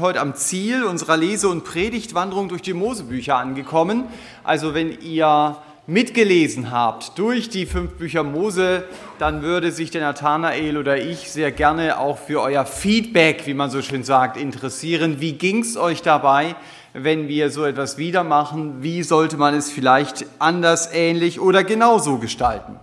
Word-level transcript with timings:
sind 0.00 0.06
heute 0.06 0.20
am 0.20 0.34
Ziel 0.34 0.84
unserer 0.84 1.18
Lese- 1.18 1.50
und 1.50 1.62
Predigtwanderung 1.62 2.48
durch 2.48 2.62
die 2.62 2.72
Mosebücher 2.72 3.36
angekommen. 3.36 4.04
Also 4.42 4.72
wenn 4.72 4.98
ihr 5.02 5.58
mitgelesen 5.86 6.70
habt 6.70 7.18
durch 7.18 7.50
die 7.50 7.66
fünf 7.66 7.98
Bücher 7.98 8.22
Mose, 8.22 8.84
dann 9.18 9.42
würde 9.42 9.70
sich 9.72 9.90
der 9.90 10.00
Nathanael 10.00 10.78
oder 10.78 10.96
ich 10.96 11.30
sehr 11.30 11.52
gerne 11.52 11.98
auch 11.98 12.16
für 12.16 12.40
euer 12.40 12.64
Feedback, 12.64 13.46
wie 13.46 13.52
man 13.52 13.68
so 13.68 13.82
schön 13.82 14.02
sagt, 14.02 14.38
interessieren. 14.38 15.20
Wie 15.20 15.32
ging 15.32 15.60
es 15.60 15.76
euch 15.76 16.00
dabei, 16.00 16.56
wenn 16.94 17.28
wir 17.28 17.50
so 17.50 17.66
etwas 17.66 17.98
wieder 17.98 18.24
machen? 18.24 18.82
Wie 18.82 19.02
sollte 19.02 19.36
man 19.36 19.52
es 19.52 19.70
vielleicht 19.70 20.24
anders, 20.38 20.94
ähnlich 20.94 21.40
oder 21.40 21.62
genauso 21.62 22.16
gestalten? 22.16 22.76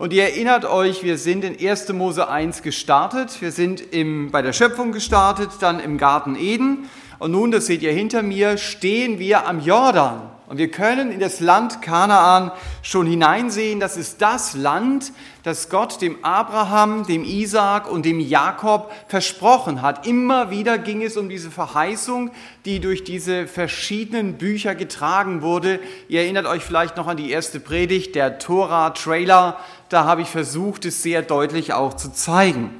Und 0.00 0.14
ihr 0.14 0.22
erinnert 0.22 0.64
euch, 0.64 1.02
wir 1.02 1.18
sind 1.18 1.44
in 1.44 1.68
1. 1.68 1.92
Mose 1.92 2.26
1 2.26 2.62
gestartet. 2.62 3.42
Wir 3.42 3.52
sind 3.52 3.82
im, 3.92 4.30
bei 4.30 4.40
der 4.40 4.54
Schöpfung 4.54 4.92
gestartet, 4.92 5.50
dann 5.60 5.78
im 5.78 5.98
Garten 5.98 6.36
Eden. 6.36 6.88
Und 7.18 7.32
nun, 7.32 7.50
das 7.50 7.66
seht 7.66 7.82
ihr 7.82 7.92
hinter 7.92 8.22
mir, 8.22 8.56
stehen 8.56 9.18
wir 9.18 9.46
am 9.46 9.60
Jordan. 9.60 10.22
Und 10.50 10.58
wir 10.58 10.68
können 10.68 11.12
in 11.12 11.20
das 11.20 11.38
Land 11.38 11.80
Kanaan 11.80 12.50
schon 12.82 13.06
hineinsehen. 13.06 13.78
Das 13.78 13.96
ist 13.96 14.20
das 14.20 14.54
Land, 14.54 15.12
das 15.44 15.68
Gott 15.68 16.02
dem 16.02 16.24
Abraham, 16.24 17.06
dem 17.06 17.22
Isaak 17.22 17.88
und 17.88 18.04
dem 18.04 18.18
Jakob 18.18 18.90
versprochen 19.06 19.80
hat. 19.80 20.08
Immer 20.08 20.50
wieder 20.50 20.76
ging 20.78 21.04
es 21.04 21.16
um 21.16 21.28
diese 21.28 21.52
Verheißung, 21.52 22.32
die 22.64 22.80
durch 22.80 23.04
diese 23.04 23.46
verschiedenen 23.46 24.38
Bücher 24.38 24.74
getragen 24.74 25.40
wurde. 25.42 25.78
Ihr 26.08 26.22
erinnert 26.22 26.46
euch 26.46 26.64
vielleicht 26.64 26.96
noch 26.96 27.06
an 27.06 27.16
die 27.16 27.30
erste 27.30 27.60
Predigt, 27.60 28.16
der 28.16 28.40
Tora-Trailer. 28.40 29.56
Da 29.88 30.04
habe 30.04 30.22
ich 30.22 30.28
versucht, 30.30 30.84
es 30.84 31.00
sehr 31.00 31.22
deutlich 31.22 31.74
auch 31.74 31.94
zu 31.94 32.12
zeigen. 32.12 32.79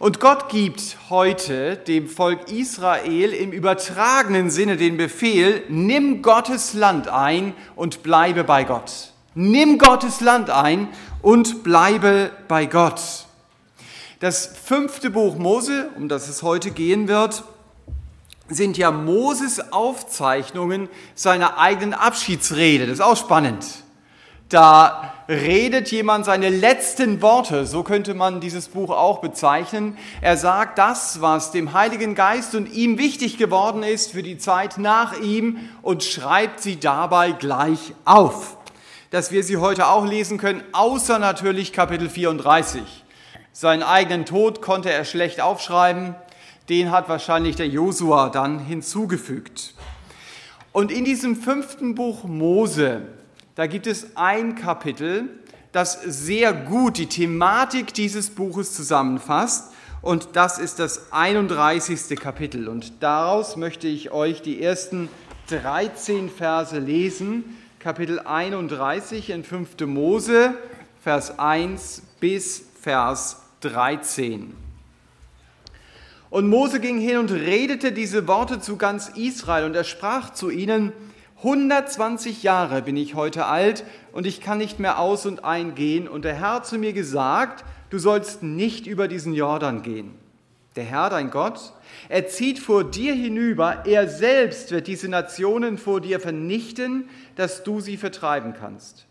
Und 0.00 0.18
Gott 0.18 0.48
gibt 0.48 0.96
heute 1.08 1.76
dem 1.76 2.08
Volk 2.08 2.50
Israel 2.50 3.32
im 3.32 3.52
übertragenen 3.52 4.50
Sinne 4.50 4.76
den 4.76 4.96
Befehl, 4.96 5.62
nimm 5.68 6.20
Gottes 6.20 6.74
Land 6.74 7.06
ein 7.06 7.54
und 7.76 8.02
bleibe 8.02 8.42
bei 8.42 8.64
Gott. 8.64 9.12
Nimm 9.36 9.78
Gottes 9.78 10.20
Land 10.20 10.50
ein 10.50 10.88
und 11.22 11.62
bleibe 11.62 12.32
bei 12.48 12.66
Gott. 12.66 13.00
Das 14.18 14.46
fünfte 14.46 15.10
Buch 15.10 15.36
Mose, 15.36 15.90
um 15.96 16.08
das 16.08 16.28
es 16.28 16.42
heute 16.42 16.72
gehen 16.72 17.06
wird, 17.06 17.44
sind 18.48 18.76
ja 18.76 18.90
Moses 18.90 19.72
Aufzeichnungen 19.72 20.88
seiner 21.14 21.58
eigenen 21.58 21.94
Abschiedsrede. 21.94 22.86
Das 22.86 22.94
ist 22.94 23.00
auch 23.00 23.16
spannend. 23.16 23.64
Da 24.48 25.14
redet 25.28 25.90
jemand 25.90 26.26
seine 26.26 26.50
letzten 26.50 27.22
Worte, 27.22 27.66
so 27.66 27.82
könnte 27.82 28.12
man 28.12 28.40
dieses 28.40 28.68
Buch 28.68 28.90
auch 28.90 29.20
bezeichnen. 29.20 29.96
Er 30.20 30.36
sagt 30.36 30.78
das, 30.78 31.22
was 31.22 31.50
dem 31.50 31.72
Heiligen 31.72 32.14
Geist 32.14 32.54
und 32.54 32.70
ihm 32.70 32.98
wichtig 32.98 33.38
geworden 33.38 33.82
ist 33.82 34.12
für 34.12 34.22
die 34.22 34.36
Zeit 34.36 34.76
nach 34.76 35.18
ihm 35.18 35.70
und 35.80 36.04
schreibt 36.04 36.60
sie 36.60 36.78
dabei 36.78 37.32
gleich 37.32 37.94
auf, 38.04 38.58
dass 39.10 39.32
wir 39.32 39.42
sie 39.42 39.56
heute 39.56 39.88
auch 39.88 40.04
lesen 40.04 40.36
können, 40.36 40.62
außer 40.72 41.18
natürlich 41.18 41.72
Kapitel 41.72 42.10
34. 42.10 42.82
Seinen 43.52 43.82
eigenen 43.82 44.26
Tod 44.26 44.60
konnte 44.60 44.92
er 44.92 45.06
schlecht 45.06 45.40
aufschreiben, 45.40 46.16
den 46.68 46.90
hat 46.90 47.08
wahrscheinlich 47.08 47.56
der 47.56 47.68
Josua 47.68 48.28
dann 48.28 48.58
hinzugefügt. 48.58 49.74
Und 50.72 50.90
in 50.90 51.04
diesem 51.04 51.36
fünften 51.36 51.94
Buch 51.94 52.24
Mose 52.24 53.02
da 53.54 53.66
gibt 53.66 53.86
es 53.86 54.16
ein 54.16 54.56
Kapitel, 54.56 55.28
das 55.70 56.00
sehr 56.02 56.52
gut 56.52 56.98
die 56.98 57.06
Thematik 57.06 57.94
dieses 57.94 58.30
Buches 58.30 58.74
zusammenfasst. 58.74 59.72
Und 60.02 60.30
das 60.34 60.58
ist 60.58 60.78
das 60.78 61.12
31. 61.12 62.18
Kapitel. 62.18 62.68
Und 62.68 63.02
daraus 63.02 63.56
möchte 63.56 63.88
ich 63.88 64.10
euch 64.10 64.42
die 64.42 64.62
ersten 64.62 65.08
13 65.48 66.30
Verse 66.30 66.78
lesen. 66.78 67.44
Kapitel 67.78 68.20
31 68.20 69.30
in 69.30 69.44
5. 69.44 69.80
Mose, 69.86 70.54
Vers 71.02 71.38
1 71.38 72.02
bis 72.20 72.64
Vers 72.80 73.42
13. 73.60 74.54
Und 76.30 76.48
Mose 76.48 76.80
ging 76.80 76.98
hin 76.98 77.18
und 77.18 77.30
redete 77.30 77.92
diese 77.92 78.26
Worte 78.26 78.60
zu 78.60 78.76
ganz 78.76 79.08
Israel. 79.08 79.64
Und 79.64 79.74
er 79.74 79.84
sprach 79.84 80.34
zu 80.34 80.50
ihnen, 80.50 80.92
120 81.44 82.42
Jahre 82.42 82.80
bin 82.80 82.96
ich 82.96 83.14
heute 83.14 83.44
alt 83.44 83.84
und 84.12 84.26
ich 84.26 84.40
kann 84.40 84.56
nicht 84.56 84.80
mehr 84.80 84.98
aus 84.98 85.26
und 85.26 85.44
eingehen. 85.44 86.08
Und 86.08 86.24
der 86.24 86.32
Herr 86.32 86.54
hat 86.54 86.66
zu 86.66 86.78
mir 86.78 86.94
gesagt, 86.94 87.66
du 87.90 87.98
sollst 87.98 88.42
nicht 88.42 88.86
über 88.86 89.08
diesen 89.08 89.34
Jordan 89.34 89.82
gehen. 89.82 90.14
Der 90.74 90.84
Herr, 90.84 91.10
dein 91.10 91.30
Gott, 91.30 91.74
er 92.08 92.26
zieht 92.28 92.58
vor 92.58 92.82
dir 92.82 93.12
hinüber, 93.14 93.84
er 93.84 94.08
selbst 94.08 94.70
wird 94.70 94.86
diese 94.86 95.10
Nationen 95.10 95.76
vor 95.76 96.00
dir 96.00 96.18
vernichten, 96.18 97.10
dass 97.36 97.62
du 97.62 97.80
sie 97.80 97.98
vertreiben 97.98 98.54
kannst. 98.58 99.04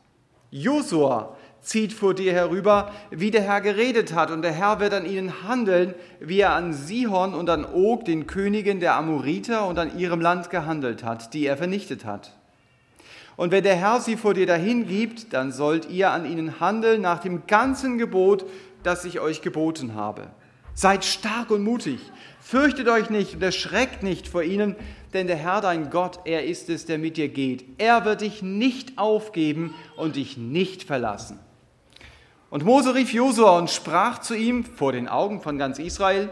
Josua 0.49 1.37
zieht 1.63 1.93
vor 1.93 2.13
dir 2.13 2.33
herüber, 2.33 2.91
wie 3.09 3.31
der 3.31 3.41
Herr 3.41 3.61
geredet 3.61 4.13
hat, 4.13 4.29
und 4.29 4.41
der 4.41 4.51
Herr 4.51 4.79
wird 4.79 4.93
an 4.93 5.05
ihnen 5.05 5.47
handeln, 5.47 5.95
wie 6.19 6.41
er 6.41 6.53
an 6.53 6.73
Sihon 6.73 7.33
und 7.33 7.49
an 7.49 7.65
Og, 7.65 8.05
den 8.05 8.27
Königen 8.27 8.79
der 8.79 8.95
Amoriter, 8.95 9.65
und 9.67 9.79
an 9.79 9.97
ihrem 9.97 10.21
Land 10.21 10.49
gehandelt 10.49 11.03
hat, 11.03 11.33
die 11.33 11.45
er 11.45 11.57
vernichtet 11.57 12.05
hat. 12.05 12.33
Und 13.35 13.51
wenn 13.51 13.63
der 13.63 13.75
Herr 13.75 13.99
sie 13.99 14.17
vor 14.17 14.33
dir 14.33 14.45
dahin 14.45 14.87
gibt, 14.87 15.33
dann 15.33 15.51
sollt 15.51 15.89
ihr 15.89 16.11
an 16.11 16.29
ihnen 16.29 16.59
handeln 16.59 17.01
nach 17.01 17.19
dem 17.19 17.47
ganzen 17.47 17.97
Gebot, 17.97 18.45
das 18.83 19.05
ich 19.05 19.19
euch 19.19 19.41
geboten 19.41 19.95
habe. 19.95 20.27
Seid 20.75 21.05
stark 21.05 21.49
und 21.49 21.63
mutig, 21.63 21.99
fürchtet 22.41 22.89
euch 22.89 23.09
nicht 23.09 23.35
und 23.35 23.43
erschreckt 23.43 24.03
nicht 24.03 24.27
vor 24.27 24.43
ihnen, 24.43 24.75
denn 25.13 25.27
der 25.27 25.35
Herr 25.35 25.61
dein 25.61 25.89
Gott, 25.89 26.19
er 26.25 26.45
ist 26.45 26.69
es, 26.69 26.85
der 26.85 26.97
mit 26.97 27.17
dir 27.17 27.29
geht. 27.29 27.63
Er 27.77 28.05
wird 28.05 28.21
dich 28.21 28.41
nicht 28.41 28.97
aufgeben 28.97 29.73
und 29.95 30.15
dich 30.15 30.37
nicht 30.37 30.83
verlassen. 30.83 31.39
Und 32.53 32.65
Mose 32.65 32.93
rief 32.93 33.11
Josua 33.11 33.57
und 33.57 33.71
sprach 33.71 34.19
zu 34.19 34.35
ihm 34.35 34.63
vor 34.63 34.91
den 34.91 35.07
Augen 35.07 35.41
von 35.41 35.57
ganz 35.57 35.79
Israel, 35.79 36.29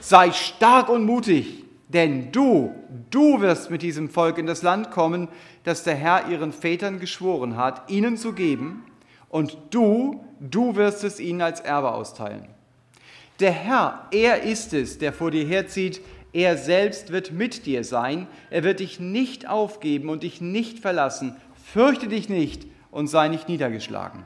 sei 0.00 0.32
stark 0.32 0.88
und 0.88 1.04
mutig, 1.04 1.62
denn 1.86 2.32
du, 2.32 2.74
du 3.10 3.40
wirst 3.40 3.70
mit 3.70 3.82
diesem 3.82 4.08
Volk 4.08 4.38
in 4.38 4.46
das 4.46 4.62
Land 4.62 4.90
kommen, 4.90 5.28
das 5.62 5.84
der 5.84 5.94
Herr 5.94 6.28
ihren 6.28 6.52
Vätern 6.52 6.98
geschworen 6.98 7.56
hat, 7.56 7.88
ihnen 7.88 8.16
zu 8.16 8.32
geben, 8.32 8.84
und 9.28 9.56
du, 9.70 10.24
du 10.40 10.74
wirst 10.74 11.04
es 11.04 11.20
ihnen 11.20 11.40
als 11.40 11.60
Erbe 11.60 11.92
austeilen. 11.92 12.48
Der 13.38 13.52
Herr, 13.52 14.08
er 14.10 14.42
ist 14.42 14.74
es, 14.74 14.98
der 14.98 15.12
vor 15.12 15.30
dir 15.30 15.46
herzieht, 15.46 16.00
er 16.32 16.56
selbst 16.56 17.12
wird 17.12 17.30
mit 17.30 17.64
dir 17.64 17.84
sein, 17.84 18.26
er 18.50 18.64
wird 18.64 18.80
dich 18.80 18.98
nicht 18.98 19.48
aufgeben 19.48 20.08
und 20.08 20.24
dich 20.24 20.40
nicht 20.40 20.80
verlassen. 20.80 21.36
Fürchte 21.72 22.08
dich 22.08 22.28
nicht 22.28 22.66
und 22.90 23.06
sei 23.06 23.28
nicht 23.28 23.48
niedergeschlagen. 23.48 24.24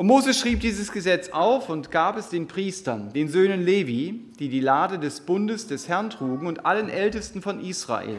Und 0.00 0.06
Mose 0.06 0.32
schrieb 0.32 0.60
dieses 0.60 0.92
Gesetz 0.92 1.28
auf 1.28 1.68
und 1.68 1.90
gab 1.90 2.16
es 2.16 2.30
den 2.30 2.48
Priestern, 2.48 3.12
den 3.12 3.28
Söhnen 3.28 3.62
Levi, 3.62 4.18
die 4.38 4.48
die 4.48 4.60
Lade 4.60 4.98
des 4.98 5.20
Bundes 5.20 5.66
des 5.66 5.88
Herrn 5.88 6.08
trugen 6.08 6.46
und 6.46 6.64
allen 6.64 6.88
Ältesten 6.88 7.42
von 7.42 7.60
Israel. 7.62 8.16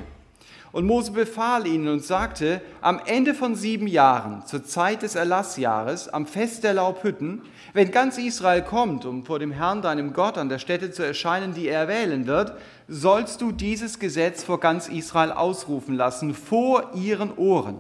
Und 0.71 0.85
Mose 0.85 1.11
befahl 1.11 1.65
ihnen 1.65 1.87
und 1.87 2.03
sagte, 2.03 2.61
am 2.81 3.01
Ende 3.07 3.33
von 3.33 3.55
sieben 3.55 3.87
Jahren, 3.87 4.45
zur 4.45 4.63
Zeit 4.63 5.01
des 5.01 5.15
Erlassjahres, 5.15 6.07
am 6.07 6.27
Fest 6.27 6.63
der 6.63 6.75
Laubhütten, 6.75 7.41
wenn 7.73 7.89
ganz 7.89 8.19
Israel 8.19 8.61
kommt, 8.61 9.03
um 9.05 9.25
vor 9.25 9.39
dem 9.39 9.51
Herrn, 9.51 9.81
deinem 9.81 10.13
Gott, 10.13 10.37
an 10.37 10.49
der 10.49 10.59
Stätte 10.59 10.91
zu 10.91 11.01
erscheinen, 11.01 11.55
die 11.55 11.67
er 11.67 11.87
wählen 11.87 12.27
wird, 12.27 12.53
sollst 12.89 13.41
du 13.41 13.51
dieses 13.51 13.97
Gesetz 13.97 14.43
vor 14.43 14.59
ganz 14.59 14.87
Israel 14.87 15.31
ausrufen 15.31 15.95
lassen, 15.95 16.35
vor 16.35 16.91
ihren 16.93 17.35
Ohren. 17.35 17.79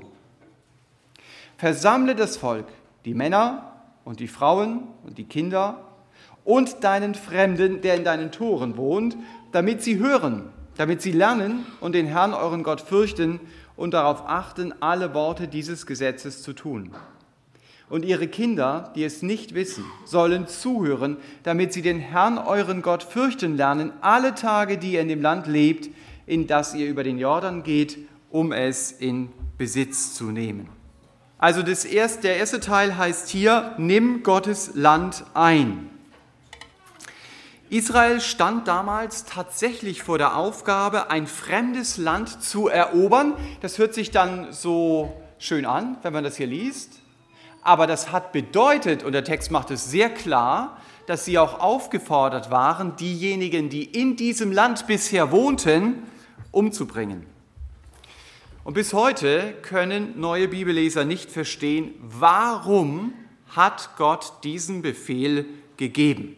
Versammle 1.59 2.15
das 2.15 2.35
Volk, 2.35 2.65
die 3.05 3.13
Männer, 3.13 3.70
und 4.03 4.19
die 4.19 4.27
Frauen 4.27 4.87
und 5.03 5.17
die 5.17 5.25
Kinder 5.25 5.85
und 6.43 6.83
deinen 6.83 7.15
Fremden, 7.15 7.81
der 7.81 7.95
in 7.95 8.03
deinen 8.03 8.31
Toren 8.31 8.77
wohnt, 8.77 9.15
damit 9.51 9.81
sie 9.81 9.99
hören, 9.99 10.49
damit 10.77 11.01
sie 11.01 11.11
lernen 11.11 11.65
und 11.79 11.93
den 11.93 12.07
Herrn 12.07 12.33
euren 12.33 12.63
Gott 12.63 12.81
fürchten 12.81 13.39
und 13.75 13.93
darauf 13.93 14.23
achten, 14.27 14.73
alle 14.79 15.13
Worte 15.13 15.47
dieses 15.47 15.85
Gesetzes 15.85 16.41
zu 16.41 16.53
tun. 16.53 16.91
Und 17.89 18.05
ihre 18.05 18.27
Kinder, 18.27 18.91
die 18.95 19.03
es 19.03 19.21
nicht 19.21 19.53
wissen, 19.53 19.83
sollen 20.05 20.47
zuhören, 20.47 21.17
damit 21.43 21.73
sie 21.73 21.81
den 21.81 21.99
Herrn 21.99 22.37
euren 22.37 22.81
Gott 22.81 23.03
fürchten 23.03 23.57
lernen, 23.57 23.91
alle 23.99 24.33
Tage, 24.33 24.77
die 24.77 24.93
ihr 24.93 25.01
in 25.01 25.09
dem 25.09 25.21
Land 25.21 25.45
lebt, 25.45 25.89
in 26.25 26.47
das 26.47 26.73
ihr 26.73 26.87
über 26.87 27.03
den 27.03 27.17
Jordan 27.17 27.63
geht, 27.63 27.97
um 28.29 28.53
es 28.53 28.93
in 28.93 29.29
Besitz 29.57 30.13
zu 30.13 30.31
nehmen. 30.31 30.80
Also 31.41 31.63
das 31.63 31.85
erste, 31.85 32.21
der 32.21 32.37
erste 32.37 32.59
Teil 32.59 32.97
heißt 32.97 33.27
hier, 33.27 33.73
nimm 33.79 34.21
Gottes 34.21 34.71
Land 34.75 35.23
ein. 35.33 35.89
Israel 37.71 38.21
stand 38.21 38.67
damals 38.67 39.25
tatsächlich 39.25 40.03
vor 40.03 40.19
der 40.19 40.37
Aufgabe, 40.37 41.09
ein 41.09 41.25
fremdes 41.25 41.97
Land 41.97 42.43
zu 42.43 42.67
erobern. 42.67 43.33
Das 43.61 43.79
hört 43.79 43.95
sich 43.95 44.11
dann 44.11 44.53
so 44.53 45.19
schön 45.39 45.65
an, 45.65 45.97
wenn 46.03 46.13
man 46.13 46.23
das 46.23 46.37
hier 46.37 46.45
liest. 46.45 46.99
Aber 47.63 47.87
das 47.87 48.11
hat 48.11 48.33
bedeutet, 48.33 49.03
und 49.03 49.13
der 49.13 49.23
Text 49.23 49.49
macht 49.49 49.71
es 49.71 49.89
sehr 49.89 50.11
klar, 50.11 50.77
dass 51.07 51.25
sie 51.25 51.39
auch 51.39 51.59
aufgefordert 51.59 52.51
waren, 52.51 52.95
diejenigen, 52.97 53.69
die 53.69 53.85
in 53.85 54.15
diesem 54.15 54.51
Land 54.51 54.85
bisher 54.85 55.31
wohnten, 55.31 56.03
umzubringen. 56.51 57.25
Und 58.63 58.75
bis 58.75 58.93
heute 58.93 59.53
können 59.63 60.19
neue 60.19 60.47
Bibelleser 60.47 61.03
nicht 61.03 61.31
verstehen, 61.31 61.95
warum 62.01 63.13
hat 63.49 63.91
Gott 63.97 64.33
diesen 64.43 64.81
Befehl 64.81 65.45
gegeben. 65.77 66.37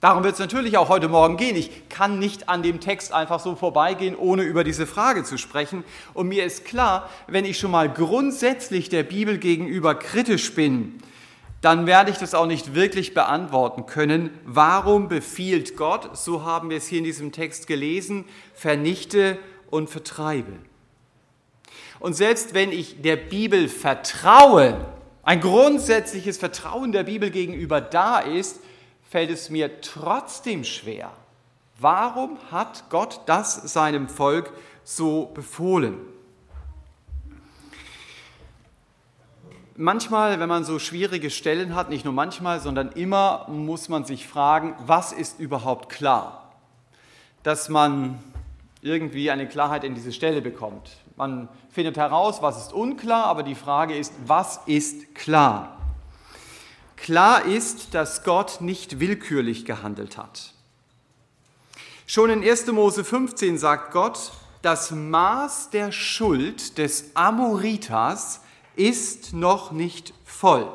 Darum 0.00 0.22
wird 0.22 0.34
es 0.34 0.38
natürlich 0.38 0.76
auch 0.76 0.90
heute 0.90 1.08
Morgen 1.08 1.38
gehen. 1.38 1.56
Ich 1.56 1.88
kann 1.88 2.18
nicht 2.18 2.50
an 2.50 2.62
dem 2.62 2.78
Text 2.78 3.14
einfach 3.14 3.40
so 3.40 3.56
vorbeigehen, 3.56 4.14
ohne 4.14 4.42
über 4.42 4.62
diese 4.62 4.86
Frage 4.86 5.24
zu 5.24 5.38
sprechen. 5.38 5.82
Und 6.12 6.28
mir 6.28 6.44
ist 6.44 6.66
klar, 6.66 7.08
wenn 7.26 7.46
ich 7.46 7.58
schon 7.58 7.70
mal 7.70 7.88
grundsätzlich 7.88 8.90
der 8.90 9.02
Bibel 9.02 9.38
gegenüber 9.38 9.94
kritisch 9.94 10.54
bin, 10.54 11.00
dann 11.62 11.86
werde 11.86 12.10
ich 12.10 12.18
das 12.18 12.34
auch 12.34 12.44
nicht 12.44 12.74
wirklich 12.74 13.14
beantworten 13.14 13.86
können. 13.86 14.28
Warum 14.44 15.08
befiehlt 15.08 15.78
Gott, 15.78 16.14
so 16.14 16.44
haben 16.44 16.68
wir 16.68 16.76
es 16.76 16.86
hier 16.86 16.98
in 16.98 17.04
diesem 17.04 17.32
Text 17.32 17.66
gelesen, 17.66 18.26
vernichte 18.52 19.38
und 19.74 19.90
vertreibe? 19.90 20.52
Und 21.98 22.14
selbst 22.14 22.54
wenn 22.54 22.70
ich 22.70 23.02
der 23.02 23.16
Bibel 23.16 23.68
vertraue, 23.68 24.86
ein 25.24 25.40
grundsätzliches 25.40 26.38
Vertrauen 26.38 26.92
der 26.92 27.02
Bibel 27.02 27.30
gegenüber 27.30 27.80
da 27.80 28.20
ist, 28.20 28.60
fällt 29.10 29.30
es 29.30 29.50
mir 29.50 29.80
trotzdem 29.80 30.64
schwer. 30.64 31.10
Warum 31.80 32.38
hat 32.52 32.84
Gott 32.88 33.22
das 33.26 33.72
seinem 33.72 34.08
Volk 34.08 34.52
so 34.84 35.26
befohlen? 35.34 35.98
Manchmal, 39.76 40.38
wenn 40.38 40.48
man 40.48 40.64
so 40.64 40.78
schwierige 40.78 41.30
Stellen 41.30 41.74
hat, 41.74 41.90
nicht 41.90 42.04
nur 42.04 42.14
manchmal, 42.14 42.60
sondern 42.60 42.92
immer, 42.92 43.46
muss 43.48 43.88
man 43.88 44.04
sich 44.04 44.28
fragen, 44.28 44.76
was 44.86 45.12
ist 45.12 45.40
überhaupt 45.40 45.88
klar? 45.88 46.52
Dass 47.42 47.68
man 47.68 48.22
irgendwie 48.84 49.30
eine 49.30 49.48
Klarheit 49.48 49.82
in 49.82 49.94
diese 49.94 50.12
Stelle 50.12 50.42
bekommt. 50.42 50.98
Man 51.16 51.48
findet 51.70 51.96
heraus, 51.96 52.42
was 52.42 52.58
ist 52.58 52.72
unklar, 52.74 53.24
aber 53.24 53.42
die 53.42 53.54
Frage 53.54 53.96
ist, 53.96 54.12
was 54.26 54.60
ist 54.66 55.14
klar? 55.14 55.80
Klar 56.96 57.46
ist, 57.46 57.94
dass 57.94 58.24
Gott 58.24 58.60
nicht 58.60 59.00
willkürlich 59.00 59.64
gehandelt 59.64 60.18
hat. 60.18 60.52
Schon 62.06 62.28
in 62.28 62.42
1. 62.44 62.66
Mose 62.68 63.04
15 63.04 63.56
sagt 63.56 63.90
Gott, 63.92 64.32
das 64.60 64.90
Maß 64.90 65.70
der 65.70 65.90
Schuld 65.90 66.76
des 66.76 67.10
Amoritas 67.14 68.42
ist 68.76 69.32
noch 69.32 69.72
nicht 69.72 70.12
voll. 70.24 70.70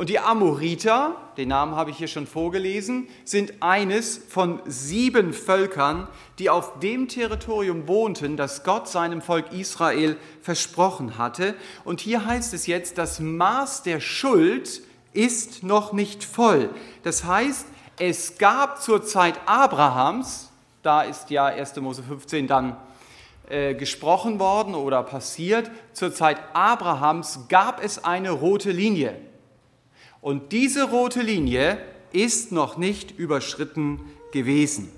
Und 0.00 0.08
die 0.08 0.18
Amoriter, 0.18 1.14
den 1.36 1.48
Namen 1.48 1.76
habe 1.76 1.90
ich 1.90 1.98
hier 1.98 2.08
schon 2.08 2.26
vorgelesen, 2.26 3.06
sind 3.26 3.62
eines 3.62 4.16
von 4.16 4.62
sieben 4.64 5.34
Völkern, 5.34 6.08
die 6.38 6.48
auf 6.48 6.78
dem 6.78 7.06
Territorium 7.06 7.86
wohnten, 7.86 8.38
das 8.38 8.64
Gott 8.64 8.88
seinem 8.88 9.20
Volk 9.20 9.52
Israel 9.52 10.16
versprochen 10.40 11.18
hatte. 11.18 11.54
Und 11.84 12.00
hier 12.00 12.24
heißt 12.24 12.54
es 12.54 12.66
jetzt, 12.66 12.96
das 12.96 13.20
Maß 13.20 13.82
der 13.82 14.00
Schuld 14.00 14.80
ist 15.12 15.64
noch 15.64 15.92
nicht 15.92 16.24
voll. 16.24 16.70
Das 17.02 17.24
heißt, 17.24 17.66
es 17.98 18.38
gab 18.38 18.80
zur 18.80 19.04
Zeit 19.04 19.38
Abrahams, 19.44 20.48
da 20.82 21.02
ist 21.02 21.28
ja 21.28 21.44
1. 21.44 21.76
Mose 21.76 22.02
15 22.02 22.46
dann 22.46 22.78
äh, 23.50 23.74
gesprochen 23.74 24.38
worden 24.38 24.74
oder 24.74 25.02
passiert, 25.02 25.70
zur 25.92 26.14
Zeit 26.14 26.38
Abrahams 26.54 27.40
gab 27.50 27.84
es 27.84 28.02
eine 28.02 28.30
rote 28.30 28.70
Linie. 28.70 29.28
Und 30.20 30.52
diese 30.52 30.84
rote 30.84 31.22
Linie 31.22 31.78
ist 32.12 32.52
noch 32.52 32.76
nicht 32.76 33.18
überschritten 33.18 34.00
gewesen. 34.32 34.90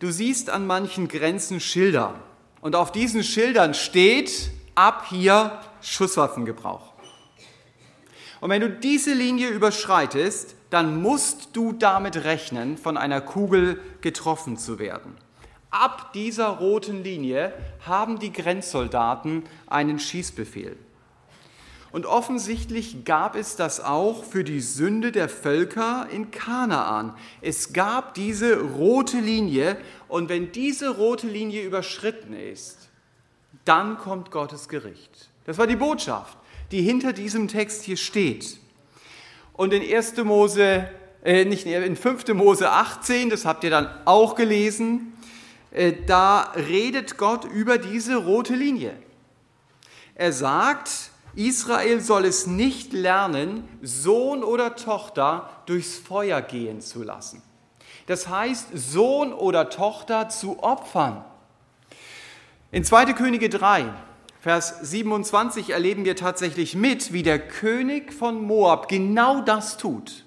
Du 0.00 0.10
siehst 0.10 0.50
an 0.50 0.66
manchen 0.66 1.08
Grenzen 1.08 1.60
Schilder 1.60 2.14
und 2.60 2.76
auf 2.76 2.92
diesen 2.92 3.22
Schildern 3.22 3.74
steht 3.74 4.50
ab 4.74 5.06
hier 5.08 5.60
Schusswaffengebrauch. 5.80 6.92
Und 8.40 8.50
wenn 8.50 8.60
du 8.60 8.70
diese 8.70 9.12
Linie 9.14 9.48
überschreitest, 9.48 10.54
dann 10.70 11.02
musst 11.02 11.56
du 11.56 11.72
damit 11.72 12.24
rechnen, 12.24 12.78
von 12.78 12.96
einer 12.96 13.20
Kugel 13.20 13.80
getroffen 14.00 14.56
zu 14.56 14.78
werden. 14.78 15.16
Ab 15.70 16.12
dieser 16.12 16.48
roten 16.48 17.02
Linie 17.02 17.52
haben 17.84 18.18
die 18.18 18.32
Grenzsoldaten 18.32 19.44
einen 19.66 19.98
Schießbefehl. 19.98 20.76
Und 21.90 22.06
offensichtlich 22.06 23.04
gab 23.04 23.34
es 23.34 23.56
das 23.56 23.80
auch 23.80 24.24
für 24.24 24.44
die 24.44 24.60
Sünde 24.60 25.10
der 25.10 25.28
Völker 25.28 26.06
in 26.10 26.30
Kanaan. 26.30 27.14
Es 27.40 27.72
gab 27.72 28.14
diese 28.14 28.60
rote 28.60 29.18
Linie 29.18 29.76
und 30.08 30.28
wenn 30.28 30.52
diese 30.52 30.90
rote 30.90 31.26
Linie 31.26 31.62
überschritten 31.62 32.34
ist, 32.34 32.90
dann 33.64 33.96
kommt 33.98 34.30
Gottes 34.30 34.68
Gericht. 34.68 35.30
Das 35.44 35.56
war 35.56 35.66
die 35.66 35.76
Botschaft 35.76 36.38
die 36.70 36.82
hinter 36.82 37.12
diesem 37.12 37.48
Text 37.48 37.84
hier 37.84 37.96
steht. 37.96 38.58
Und 39.54 39.72
in 39.72 39.82
1. 39.82 40.16
Mose, 40.24 40.88
äh, 41.24 41.44
nicht 41.44 41.66
in 41.66 41.96
5. 41.96 42.34
Mose 42.34 42.70
18, 42.70 43.30
das 43.30 43.44
habt 43.44 43.64
ihr 43.64 43.70
dann 43.70 43.88
auch 44.04 44.34
gelesen, 44.34 45.12
äh, 45.70 45.92
da 46.06 46.52
redet 46.54 47.16
Gott 47.16 47.44
über 47.44 47.78
diese 47.78 48.16
rote 48.16 48.54
Linie. 48.54 48.94
Er 50.14 50.32
sagt, 50.32 51.10
Israel 51.38 52.00
soll 52.00 52.24
es 52.24 52.48
nicht 52.48 52.92
lernen, 52.92 53.62
Sohn 53.80 54.42
oder 54.42 54.74
Tochter 54.74 55.48
durchs 55.66 55.96
Feuer 55.96 56.42
gehen 56.42 56.80
zu 56.80 57.04
lassen. 57.04 57.42
Das 58.06 58.26
heißt, 58.26 58.70
Sohn 58.74 59.32
oder 59.32 59.70
Tochter 59.70 60.28
zu 60.30 60.62
opfern. 60.64 61.24
In 62.72 62.82
2. 62.82 63.12
Könige 63.12 63.48
3, 63.48 63.84
Vers 64.40 64.80
27 64.82 65.70
erleben 65.70 66.04
wir 66.04 66.16
tatsächlich 66.16 66.74
mit, 66.74 67.12
wie 67.12 67.22
der 67.22 67.38
König 67.38 68.12
von 68.12 68.42
Moab 68.42 68.88
genau 68.88 69.40
das 69.40 69.76
tut. 69.76 70.24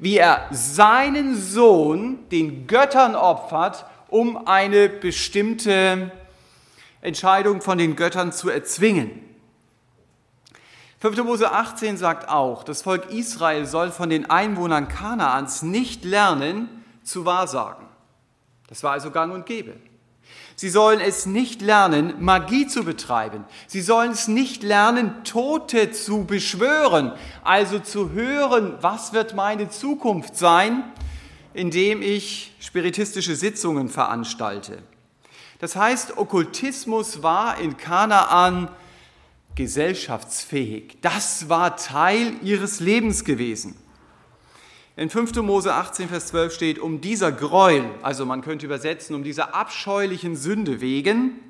Wie 0.00 0.16
er 0.16 0.48
seinen 0.50 1.36
Sohn 1.36 2.18
den 2.30 2.66
Göttern 2.66 3.14
opfert, 3.14 3.86
um 4.08 4.48
eine 4.48 4.88
bestimmte 4.88 6.10
Entscheidung 7.00 7.60
von 7.60 7.78
den 7.78 7.94
Göttern 7.94 8.32
zu 8.32 8.50
erzwingen. 8.50 9.31
5. 11.02 11.24
Mose 11.24 11.50
18 11.50 11.96
sagt 11.96 12.28
auch, 12.28 12.62
das 12.62 12.82
Volk 12.82 13.10
Israel 13.10 13.66
soll 13.66 13.90
von 13.90 14.08
den 14.08 14.30
Einwohnern 14.30 14.86
Kanaans 14.86 15.62
nicht 15.62 16.04
lernen 16.04 16.68
zu 17.02 17.24
wahrsagen. 17.24 17.88
Das 18.68 18.84
war 18.84 18.92
also 18.92 19.10
gang 19.10 19.34
und 19.34 19.44
gäbe. 19.44 19.74
Sie 20.54 20.68
sollen 20.68 21.00
es 21.00 21.26
nicht 21.26 21.60
lernen, 21.60 22.14
Magie 22.20 22.68
zu 22.68 22.84
betreiben. 22.84 23.44
Sie 23.66 23.80
sollen 23.80 24.12
es 24.12 24.28
nicht 24.28 24.62
lernen, 24.62 25.24
Tote 25.24 25.90
zu 25.90 26.24
beschwören, 26.24 27.10
also 27.42 27.80
zu 27.80 28.12
hören, 28.12 28.78
was 28.80 29.12
wird 29.12 29.34
meine 29.34 29.70
Zukunft 29.70 30.36
sein, 30.36 30.84
indem 31.52 32.00
ich 32.00 32.54
spiritistische 32.60 33.34
Sitzungen 33.34 33.88
veranstalte. 33.88 34.78
Das 35.58 35.74
heißt, 35.74 36.16
Okkultismus 36.16 37.24
war 37.24 37.58
in 37.58 37.76
Kanaan 37.76 38.68
gesellschaftsfähig. 39.54 40.98
Das 41.00 41.48
war 41.48 41.76
Teil 41.76 42.34
ihres 42.42 42.80
Lebens 42.80 43.24
gewesen. 43.24 43.76
In 44.96 45.08
5. 45.08 45.36
Mose 45.36 45.72
18, 45.72 46.08
Vers 46.08 46.28
12 46.28 46.54
steht, 46.54 46.78
um 46.78 47.00
dieser 47.00 47.32
Gräuel, 47.32 47.84
also 48.02 48.26
man 48.26 48.42
könnte 48.42 48.66
übersetzen, 48.66 49.16
um 49.16 49.22
dieser 49.22 49.54
abscheulichen 49.54 50.36
Sünde 50.36 50.80
wegen, 50.80 51.40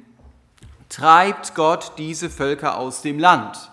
treibt 0.89 1.55
Gott 1.55 1.93
diese 1.99 2.31
Völker 2.31 2.77
aus 2.77 3.03
dem 3.03 3.19
Land. 3.19 3.71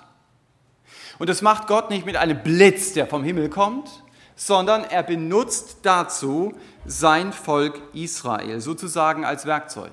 Und 1.19 1.29
das 1.29 1.41
macht 1.41 1.67
Gott 1.67 1.89
nicht 1.89 2.05
mit 2.05 2.15
einem 2.15 2.41
Blitz, 2.41 2.93
der 2.93 3.05
vom 3.05 3.23
Himmel 3.23 3.49
kommt, 3.49 4.03
sondern 4.35 4.85
er 4.85 5.03
benutzt 5.03 5.79
dazu 5.83 6.53
sein 6.85 7.33
Volk 7.33 7.79
Israel, 7.93 8.61
sozusagen 8.61 9.25
als 9.25 9.45
Werkzeug. 9.45 9.91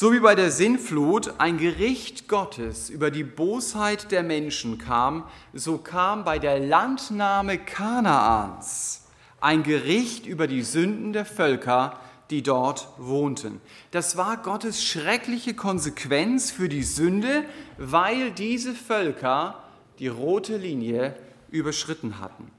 So 0.00 0.14
wie 0.14 0.20
bei 0.20 0.34
der 0.34 0.50
Sinnflut 0.50 1.34
ein 1.36 1.58
Gericht 1.58 2.26
Gottes 2.26 2.88
über 2.88 3.10
die 3.10 3.22
Bosheit 3.22 4.10
der 4.10 4.22
Menschen 4.22 4.78
kam, 4.78 5.24
so 5.52 5.76
kam 5.76 6.24
bei 6.24 6.38
der 6.38 6.58
Landnahme 6.58 7.58
Kanaans 7.58 9.04
ein 9.42 9.62
Gericht 9.62 10.24
über 10.24 10.46
die 10.46 10.62
Sünden 10.62 11.12
der 11.12 11.26
Völker, 11.26 12.00
die 12.30 12.42
dort 12.42 12.88
wohnten. 12.96 13.60
Das 13.90 14.16
war 14.16 14.38
Gottes 14.38 14.82
schreckliche 14.82 15.52
Konsequenz 15.52 16.50
für 16.50 16.70
die 16.70 16.82
Sünde, 16.82 17.44
weil 17.76 18.30
diese 18.30 18.72
Völker 18.72 19.62
die 19.98 20.08
rote 20.08 20.56
Linie 20.56 21.14
überschritten 21.50 22.20
hatten. 22.20 22.50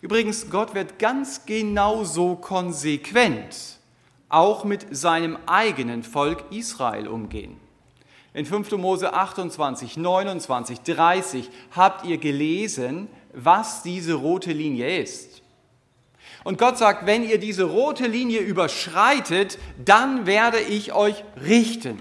Übrigens, 0.00 0.50
Gott 0.50 0.74
wird 0.74 0.98
ganz 0.98 1.46
genauso 1.46 2.34
konsequent 2.34 3.77
auch 4.28 4.64
mit 4.64 4.86
seinem 4.90 5.38
eigenen 5.46 6.02
Volk 6.02 6.44
Israel 6.50 7.08
umgehen. 7.08 7.58
In 8.34 8.46
5. 8.46 8.72
Mose 8.72 9.12
28, 9.12 9.96
29, 9.96 10.80
30 10.80 11.50
habt 11.74 12.04
ihr 12.06 12.18
gelesen, 12.18 13.08
was 13.32 13.82
diese 13.82 14.14
rote 14.14 14.52
Linie 14.52 15.00
ist. 15.00 15.42
Und 16.44 16.58
Gott 16.58 16.78
sagt, 16.78 17.06
wenn 17.06 17.28
ihr 17.28 17.38
diese 17.38 17.64
rote 17.64 18.06
Linie 18.06 18.40
überschreitet, 18.40 19.58
dann 19.84 20.26
werde 20.26 20.60
ich 20.60 20.92
euch 20.92 21.24
richten. 21.44 22.00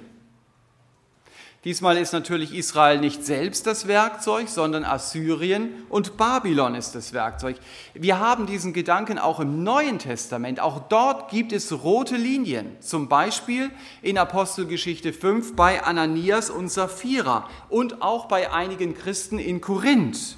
Diesmal 1.68 1.98
ist 1.98 2.14
natürlich 2.14 2.54
Israel 2.54 2.98
nicht 2.98 3.26
selbst 3.26 3.68
das 3.68 3.90
Werkzeug, 3.90 4.48
sondern 4.48 4.86
Assyrien 4.86 5.84
und 5.90 6.16
Babylon 6.16 6.76
ist 6.76 6.96
das 6.96 7.12
Werkzeug. 7.12 7.58
Wir 7.94 8.20
haben 8.20 8.46
diesen 8.46 8.72
Gedanken 8.72 9.20
auch 9.20 9.42
im 9.42 9.64
Neuen 9.64 10.00
Testament. 10.00 10.62
Auch 10.62 10.88
dort 10.88 11.30
gibt 11.30 11.52
es 11.52 11.84
rote 11.84 12.16
Linien. 12.16 12.78
Zum 12.80 13.10
Beispiel 13.10 13.70
in 14.02 14.18
Apostelgeschichte 14.18 15.12
5 15.12 15.58
bei 15.58 15.84
Ananias 15.84 16.50
und 16.50 16.70
Sapphira 16.70 17.50
und 17.68 18.02
auch 18.02 18.30
bei 18.30 18.50
einigen 18.54 18.94
Christen 18.96 19.38
in 19.38 19.60
Korinth. 19.60 20.38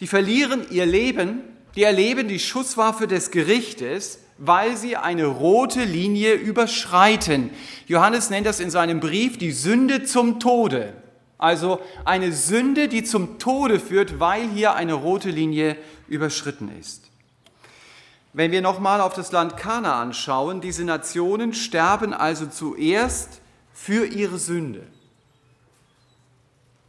Die 0.00 0.06
verlieren 0.06 0.64
ihr 0.70 0.86
Leben, 0.86 1.42
die 1.76 1.82
erleben 1.82 2.28
die 2.28 2.40
Schusswaffe 2.40 3.06
des 3.06 3.32
Gerichtes 3.32 4.18
weil 4.38 4.76
sie 4.76 4.96
eine 4.96 5.26
rote 5.26 5.84
Linie 5.84 6.34
überschreiten. 6.34 7.50
Johannes 7.86 8.30
nennt 8.30 8.46
das 8.46 8.60
in 8.60 8.70
seinem 8.70 9.00
Brief 9.00 9.38
die 9.38 9.52
Sünde 9.52 10.04
zum 10.04 10.40
Tode. 10.40 10.94
Also 11.38 11.80
eine 12.04 12.32
Sünde, 12.32 12.88
die 12.88 13.02
zum 13.02 13.38
Tode 13.38 13.80
führt, 13.80 14.20
weil 14.20 14.48
hier 14.48 14.74
eine 14.74 14.94
rote 14.94 15.30
Linie 15.30 15.76
überschritten 16.08 16.70
ist. 16.78 17.10
Wenn 18.32 18.50
wir 18.50 18.62
nochmal 18.62 19.00
auf 19.00 19.14
das 19.14 19.32
Land 19.32 19.56
Kana 19.56 20.00
anschauen, 20.00 20.60
diese 20.60 20.84
Nationen 20.84 21.52
sterben 21.52 22.14
also 22.14 22.46
zuerst 22.46 23.40
für 23.74 24.06
ihre 24.06 24.38
Sünde. 24.38 24.86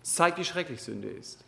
Das 0.01 0.15
zeigt, 0.15 0.37
wie 0.37 0.45
schrecklich 0.45 0.81
Sünde 0.81 1.09
ist. 1.09 1.43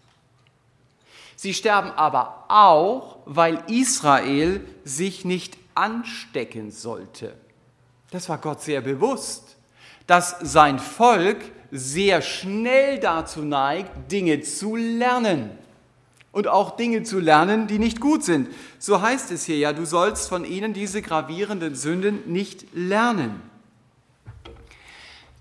Sie 1.36 1.54
sterben 1.54 1.92
aber 1.92 2.46
auch, 2.48 3.20
weil 3.25 3.64
Israel 3.68 4.66
sich 4.84 5.25
nicht 5.25 5.58
anstecken 5.75 6.72
sollte. 6.72 7.36
Das 8.12 8.29
war 8.29 8.38
Gott 8.38 8.62
sehr 8.62 8.82
bewusst, 8.82 9.58
dass 10.08 10.38
sein 10.41 10.79
Volk 10.79 11.38
sehr 11.72 12.22
schnell 12.22 13.00
dazu 13.00 13.41
neigt, 13.41 14.12
Dinge 14.12 14.41
zu 14.41 14.75
lernen. 14.75 15.51
Und 16.32 16.48
auch 16.48 16.75
Dinge 16.75 17.03
zu 17.03 17.20
lernen, 17.20 17.67
die 17.67 17.79
nicht 17.79 18.01
gut 18.01 18.24
sind. 18.24 18.50
So 18.77 19.01
heißt 19.01 19.32
es 19.32 19.46
hier 19.46 19.58
ja, 19.58 19.74
du 19.74 19.86
sollst 19.86 20.27
von 20.27 20.44
ihnen 20.44 20.74
diese 20.74 21.01
gravierenden 21.01 21.75
Sünden 21.75 22.32
nicht 22.32 22.65
lernen. 22.74 23.41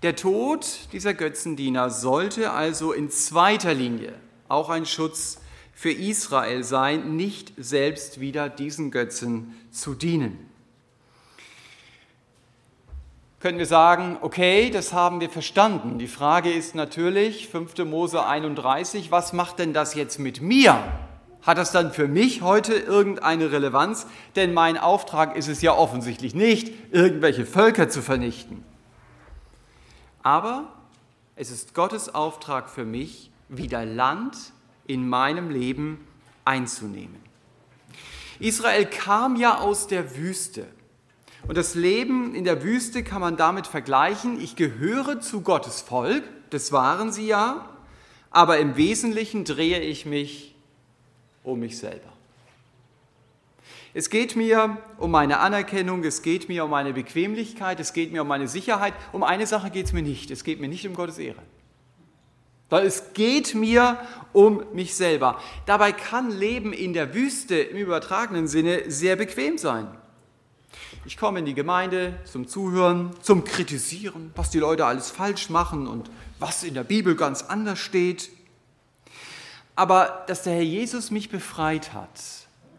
Der 0.03 0.15
Tod 0.15 0.65
dieser 0.93 1.13
Götzendiener 1.13 1.89
sollte 1.89 2.51
also 2.51 2.93
in 2.93 3.09
zweiter 3.09 3.73
Linie 3.73 4.13
auch 4.47 4.69
ein 4.69 4.85
Schutz 4.85 5.39
für 5.75 5.91
Israel 5.91 6.63
sein, 6.63 7.15
nicht 7.17 7.51
selbst 7.57 8.19
wieder 8.21 8.49
diesen 8.49 8.89
Götzen 8.89 9.53
zu 9.71 9.93
dienen. 9.93 10.49
Können 13.41 13.59
wir 13.59 13.67
sagen, 13.67 14.17
okay, 14.21 14.71
das 14.71 14.93
haben 14.93 15.19
wir 15.19 15.29
verstanden. 15.29 15.99
Die 15.99 16.07
Frage 16.07 16.51
ist 16.51 16.73
natürlich, 16.73 17.49
5. 17.49 17.77
Mose 17.85 18.25
31, 18.25 19.11
was 19.11 19.33
macht 19.33 19.59
denn 19.59 19.73
das 19.73 19.93
jetzt 19.93 20.17
mit 20.17 20.41
mir? 20.41 20.81
Hat 21.43 21.59
das 21.59 21.71
dann 21.71 21.91
für 21.91 22.07
mich 22.07 22.41
heute 22.41 22.73
irgendeine 22.73 23.51
Relevanz? 23.51 24.07
Denn 24.35 24.53
mein 24.53 24.79
Auftrag 24.79 25.35
ist 25.35 25.47
es 25.47 25.61
ja 25.61 25.75
offensichtlich 25.75 26.33
nicht, 26.33 26.73
irgendwelche 26.91 27.45
Völker 27.45 27.87
zu 27.87 28.01
vernichten. 28.01 28.63
Aber 30.23 30.73
es 31.35 31.51
ist 31.51 31.75
Gottes 31.75 32.15
Auftrag 32.15 32.69
für 32.69 32.85
mich, 32.85 33.29
wieder 33.49 33.85
Land 33.85 34.35
in 34.87 35.07
meinem 35.07 35.49
Leben 35.49 35.99
einzunehmen. 36.43 37.17
Israel 38.39 38.85
kam 38.85 39.35
ja 39.35 39.59
aus 39.59 39.87
der 39.87 40.17
Wüste. 40.17 40.67
Und 41.47 41.57
das 41.57 41.75
Leben 41.75 42.33
in 42.33 42.43
der 42.43 42.63
Wüste 42.63 43.03
kann 43.03 43.21
man 43.21 43.37
damit 43.37 43.67
vergleichen, 43.67 44.39
ich 44.41 44.55
gehöre 44.55 45.21
zu 45.21 45.41
Gottes 45.41 45.81
Volk, 45.81 46.23
das 46.49 46.71
waren 46.71 47.11
sie 47.11 47.27
ja, 47.27 47.69
aber 48.31 48.57
im 48.57 48.75
Wesentlichen 48.77 49.45
drehe 49.45 49.79
ich 49.79 50.05
mich 50.05 50.55
um 51.43 51.59
mich 51.59 51.77
selber. 51.77 52.11
Es 53.93 54.09
geht 54.09 54.35
mir 54.35 54.77
um 54.97 55.11
meine 55.11 55.39
Anerkennung, 55.39 56.03
es 56.03 56.21
geht 56.21 56.49
mir 56.49 56.65
um 56.65 56.71
meine 56.71 56.91
Bequemlichkeit, 56.91 57.79
es 57.79 57.93
geht 57.93 58.11
mir 58.11 58.23
um 58.23 58.27
meine 58.27 58.49
Sicherheit. 58.49 58.93
Um 59.13 59.23
eine 59.23 59.47
Sache 59.47 59.69
geht 59.69 59.85
es 59.85 59.93
mir 59.93 60.01
nicht, 60.01 60.31
es 60.31 60.43
geht 60.43 60.59
mir 60.59 60.67
nicht 60.67 60.85
um 60.85 60.95
Gottes 60.95 61.17
Ehre. 61.17 61.41
Weil 62.69 62.85
es 62.85 63.13
geht 63.13 63.53
mir 63.55 63.99
um 64.33 64.63
mich 64.73 64.95
selber. 64.95 65.39
Dabei 65.65 65.91
kann 65.91 66.31
Leben 66.31 66.73
in 66.73 66.93
der 66.93 67.13
Wüste 67.13 67.55
im 67.55 67.77
übertragenen 67.77 68.47
Sinne 68.47 68.89
sehr 68.89 69.15
bequem 69.15 69.57
sein. 69.57 69.87
Ich 71.05 71.17
komme 71.17 71.39
in 71.39 71.45
die 71.45 71.53
Gemeinde 71.53 72.19
zum 72.25 72.47
Zuhören, 72.47 73.11
zum 73.21 73.43
Kritisieren, 73.43 74.31
was 74.35 74.49
die 74.49 74.59
Leute 74.59 74.85
alles 74.85 75.11
falsch 75.11 75.49
machen 75.49 75.87
und 75.87 76.09
was 76.39 76.63
in 76.63 76.73
der 76.73 76.83
Bibel 76.83 77.15
ganz 77.15 77.43
anders 77.43 77.79
steht. 77.79 78.31
Aber 79.75 80.23
dass 80.27 80.43
der 80.43 80.53
Herr 80.53 80.63
Jesus 80.63 81.11
mich 81.11 81.29
befreit 81.29 81.93
hat, 81.93 82.19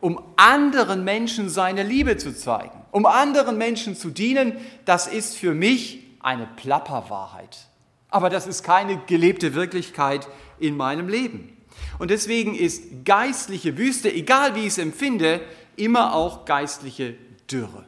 um 0.00 0.20
anderen 0.36 1.04
Menschen 1.04 1.48
seine 1.48 1.82
Liebe 1.82 2.16
zu 2.16 2.34
zeigen, 2.36 2.84
um 2.90 3.06
anderen 3.06 3.58
Menschen 3.58 3.94
zu 3.94 4.10
dienen, 4.10 4.56
das 4.84 5.06
ist 5.06 5.36
für 5.36 5.54
mich 5.54 6.02
eine 6.20 6.48
Plapperwahrheit. 6.56 7.68
Aber 8.10 8.30
das 8.30 8.46
ist 8.46 8.62
keine 8.62 8.98
gelebte 9.06 9.54
Wirklichkeit 9.54 10.28
in 10.58 10.76
meinem 10.76 11.08
Leben. 11.08 11.56
Und 11.98 12.10
deswegen 12.10 12.54
ist 12.54 13.04
geistliche 13.04 13.76
Wüste, 13.78 14.12
egal 14.12 14.54
wie 14.54 14.60
ich 14.60 14.68
es 14.68 14.78
empfinde, 14.78 15.40
immer 15.76 16.14
auch 16.14 16.44
geistliche 16.44 17.14
Dürre. 17.50 17.84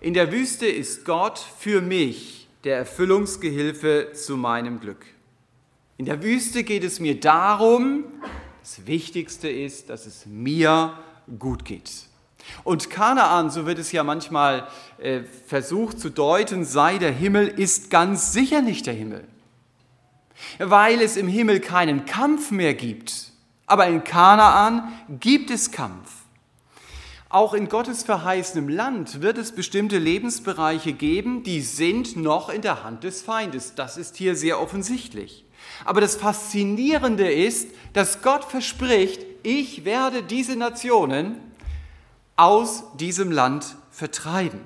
In 0.00 0.14
der 0.14 0.32
Wüste 0.32 0.66
ist 0.66 1.04
Gott 1.04 1.38
für 1.58 1.80
mich 1.80 2.48
der 2.64 2.76
Erfüllungsgehilfe 2.78 4.10
zu 4.14 4.36
meinem 4.36 4.80
Glück. 4.80 5.06
In 5.96 6.06
der 6.06 6.22
Wüste 6.22 6.64
geht 6.64 6.84
es 6.84 7.00
mir 7.00 7.20
darum, 7.20 8.04
das 8.60 8.86
Wichtigste 8.86 9.48
ist, 9.48 9.90
dass 9.90 10.06
es 10.06 10.26
mir 10.26 10.98
gut 11.38 11.64
geht. 11.64 11.90
Und 12.64 12.90
Kanaan, 12.90 13.50
so 13.50 13.66
wird 13.66 13.78
es 13.78 13.92
ja 13.92 14.04
manchmal 14.04 14.66
äh, 14.98 15.22
versucht 15.46 15.98
zu 15.98 16.10
deuten, 16.10 16.64
sei 16.64 16.98
der 16.98 17.12
Himmel, 17.12 17.48
ist 17.48 17.90
ganz 17.90 18.32
sicher 18.32 18.62
nicht 18.62 18.86
der 18.86 18.94
Himmel. 18.94 19.24
Weil 20.58 21.00
es 21.00 21.16
im 21.16 21.28
Himmel 21.28 21.60
keinen 21.60 22.04
Kampf 22.04 22.50
mehr 22.50 22.74
gibt. 22.74 23.32
Aber 23.66 23.86
in 23.86 24.04
Kanaan 24.04 24.92
gibt 25.20 25.50
es 25.50 25.70
Kampf. 25.70 26.10
Auch 27.28 27.54
in 27.54 27.70
Gottes 27.70 28.02
verheißenem 28.02 28.68
Land 28.68 29.22
wird 29.22 29.38
es 29.38 29.52
bestimmte 29.52 29.96
Lebensbereiche 29.96 30.92
geben, 30.92 31.42
die 31.42 31.62
sind 31.62 32.14
noch 32.14 32.50
in 32.50 32.60
der 32.60 32.84
Hand 32.84 33.04
des 33.04 33.22
Feindes. 33.22 33.74
Das 33.74 33.96
ist 33.96 34.16
hier 34.16 34.36
sehr 34.36 34.60
offensichtlich. 34.60 35.46
Aber 35.86 36.02
das 36.02 36.16
Faszinierende 36.16 37.32
ist, 37.32 37.70
dass 37.94 38.20
Gott 38.20 38.44
verspricht, 38.44 39.24
ich 39.42 39.86
werde 39.86 40.22
diese 40.22 40.56
Nationen 40.56 41.36
aus 42.36 42.84
diesem 42.96 43.30
Land 43.30 43.76
vertreiben. 43.90 44.60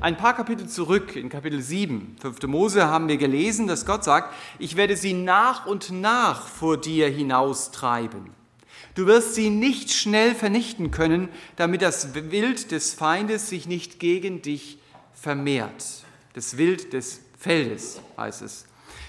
Ein 0.00 0.16
paar 0.16 0.34
Kapitel 0.34 0.68
zurück, 0.68 1.16
in 1.16 1.28
Kapitel 1.28 1.60
7, 1.60 2.16
5. 2.20 2.42
Mose, 2.44 2.86
haben 2.86 3.08
wir 3.08 3.18
gelesen, 3.18 3.66
dass 3.66 3.84
Gott 3.86 4.04
sagt, 4.04 4.34
ich 4.58 4.76
werde 4.76 4.96
sie 4.96 5.12
nach 5.12 5.66
und 5.66 5.90
nach 5.90 6.46
vor 6.46 6.78
dir 6.78 7.08
hinaustreiben. 7.08 8.30
Du 8.94 9.06
wirst 9.06 9.34
sie 9.34 9.50
nicht 9.50 9.92
schnell 9.92 10.34
vernichten 10.34 10.90
können, 10.90 11.28
damit 11.56 11.82
das 11.82 12.14
Wild 12.14 12.70
des 12.70 12.94
Feindes 12.94 13.48
sich 13.48 13.66
nicht 13.66 14.00
gegen 14.00 14.42
dich 14.42 14.78
vermehrt. 15.14 16.04
Das 16.34 16.56
Wild 16.56 16.92
des 16.92 17.20
Feldes 17.38 18.00
heißt 18.16 18.42
es, 18.42 18.66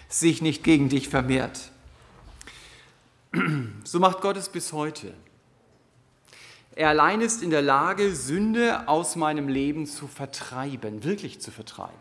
sich 0.09 0.41
nicht 0.41 0.63
gegen 0.63 0.89
dich 0.89 1.09
vermehrt. 1.09 1.71
So 3.83 3.99
macht 3.99 4.21
Gott 4.21 4.37
es 4.37 4.49
bis 4.49 4.73
heute. 4.73 5.13
Er 6.75 6.89
allein 6.89 7.21
ist 7.21 7.43
in 7.43 7.51
der 7.51 7.61
Lage, 7.61 8.15
Sünde 8.15 8.87
aus 8.87 9.15
meinem 9.15 9.47
Leben 9.47 9.85
zu 9.85 10.07
vertreiben, 10.07 11.03
wirklich 11.03 11.39
zu 11.39 11.51
vertreiben. 11.51 11.93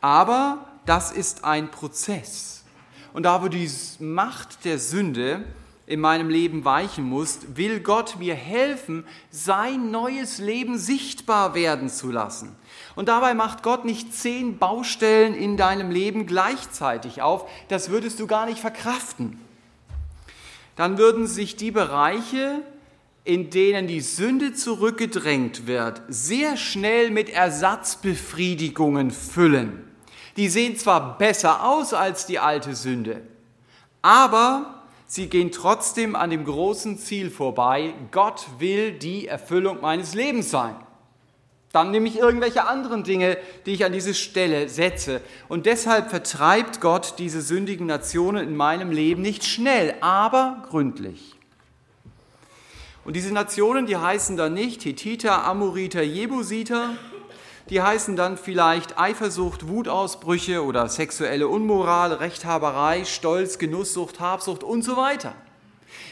Aber 0.00 0.66
das 0.86 1.10
ist 1.10 1.44
ein 1.44 1.70
Prozess. 1.70 2.64
Und 3.12 3.24
da, 3.24 3.42
wo 3.42 3.48
die 3.48 3.70
Macht 3.98 4.64
der 4.64 4.78
Sünde 4.78 5.44
in 5.86 5.98
meinem 5.98 6.30
Leben 6.30 6.64
weichen 6.64 7.04
muss, 7.04 7.40
will 7.54 7.80
Gott 7.80 8.16
mir 8.20 8.36
helfen, 8.36 9.04
sein 9.32 9.90
neues 9.90 10.38
Leben 10.38 10.78
sichtbar 10.78 11.54
werden 11.54 11.88
zu 11.88 12.12
lassen. 12.12 12.54
Und 12.94 13.08
dabei 13.08 13.34
macht 13.34 13.64
Gott 13.64 13.84
nicht 13.84 14.14
zehn 14.14 14.58
Baustellen 14.58 15.34
in 15.34 15.56
deinem 15.56 15.90
Leben 15.90 16.26
gleichzeitig 16.26 17.22
auf. 17.22 17.50
Das 17.66 17.90
würdest 17.90 18.20
du 18.20 18.28
gar 18.28 18.46
nicht 18.46 18.60
verkraften. 18.60 19.40
Dann 20.76 20.96
würden 20.96 21.26
sich 21.26 21.56
die 21.56 21.72
Bereiche, 21.72 22.62
in 23.24 23.50
denen 23.50 23.86
die 23.86 24.00
Sünde 24.00 24.54
zurückgedrängt 24.54 25.66
wird, 25.66 26.02
sehr 26.08 26.56
schnell 26.56 27.10
mit 27.10 27.28
Ersatzbefriedigungen 27.28 29.10
füllen. 29.10 29.84
Die 30.36 30.48
sehen 30.48 30.76
zwar 30.76 31.18
besser 31.18 31.66
aus 31.66 31.92
als 31.92 32.26
die 32.26 32.38
alte 32.38 32.74
Sünde, 32.74 33.22
Aber 34.02 34.84
sie 35.06 35.28
gehen 35.28 35.52
trotzdem 35.52 36.16
an 36.16 36.30
dem 36.30 36.44
großen 36.44 36.98
Ziel 36.98 37.30
vorbei. 37.30 37.92
Gott 38.10 38.46
will 38.58 38.92
die 38.92 39.26
Erfüllung 39.26 39.82
meines 39.82 40.14
Lebens 40.14 40.50
sein. 40.50 40.76
Dann 41.72 41.90
nehme 41.90 42.08
ich 42.08 42.18
irgendwelche 42.18 42.66
anderen 42.66 43.04
Dinge, 43.04 43.36
die 43.66 43.72
ich 43.72 43.84
an 43.84 43.92
diese 43.92 44.14
Stelle 44.14 44.68
setze. 44.68 45.20
Und 45.48 45.66
deshalb 45.66 46.10
vertreibt 46.10 46.80
Gott 46.80 47.14
diese 47.18 47.42
sündigen 47.42 47.86
Nationen 47.86 48.48
in 48.48 48.56
meinem 48.56 48.90
Leben 48.90 49.22
nicht 49.22 49.44
schnell, 49.44 49.94
aber 50.00 50.64
gründlich. 50.68 51.39
Und 53.10 53.14
diese 53.14 53.34
Nationen, 53.34 53.86
die 53.86 53.96
heißen 53.96 54.36
dann 54.36 54.54
nicht 54.54 54.84
Hethiter, 54.84 55.44
Amoriter, 55.44 56.00
Jebusiter, 56.00 56.90
die 57.68 57.82
heißen 57.82 58.14
dann 58.14 58.38
vielleicht 58.38 59.00
Eifersucht, 59.00 59.66
Wutausbrüche 59.66 60.62
oder 60.62 60.88
sexuelle 60.88 61.48
Unmoral, 61.48 62.12
Rechthaberei, 62.12 63.04
Stolz, 63.04 63.58
Genusssucht, 63.58 64.20
Habsucht 64.20 64.62
und 64.62 64.82
so 64.82 64.96
weiter. 64.96 65.34